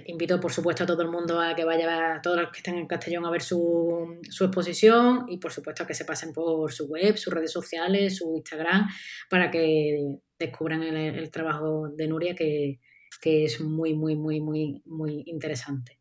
[0.07, 2.75] invito por supuesto a todo el mundo a que vaya, a todos los que estén
[2.77, 6.87] en Castellón a ver su, exposición y por supuesto a que se pasen por su
[6.87, 8.89] web, sus redes sociales, su Instagram,
[9.29, 12.81] para que descubran el trabajo de Nuria que,
[13.25, 15.99] que es muy, muy, muy, muy, muy interesante.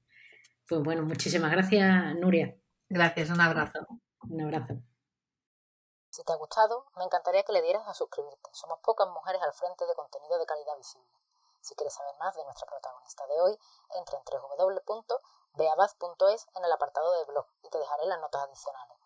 [0.68, 2.54] Pues bueno, muchísimas gracias, Nuria.
[2.86, 3.78] Gracias, un abrazo.
[4.28, 4.74] Un abrazo.
[6.10, 8.50] Si te ha gustado, me encantaría que le dieras a suscribirte.
[8.52, 11.08] Somos pocas mujeres al frente de contenido de calidad visible.
[11.62, 13.58] Si quieres saber más de nuestra protagonista de hoy,
[13.96, 18.98] entra en www.beabaz.es en el apartado de blog y te dejaré las notas adicionales.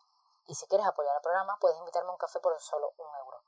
[0.48, 3.44] Y si quieres apoyar el programa, puedes invitarme a un café por solo un euro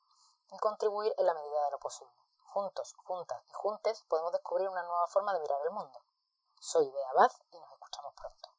[0.52, 2.14] y contribuir en la medida de lo posible.
[2.52, 6.02] Juntos, juntas y juntes podemos descubrir una nueva forma de mirar el mundo.
[6.58, 8.50] Soy Bea Baz y nos escuchamos pronto.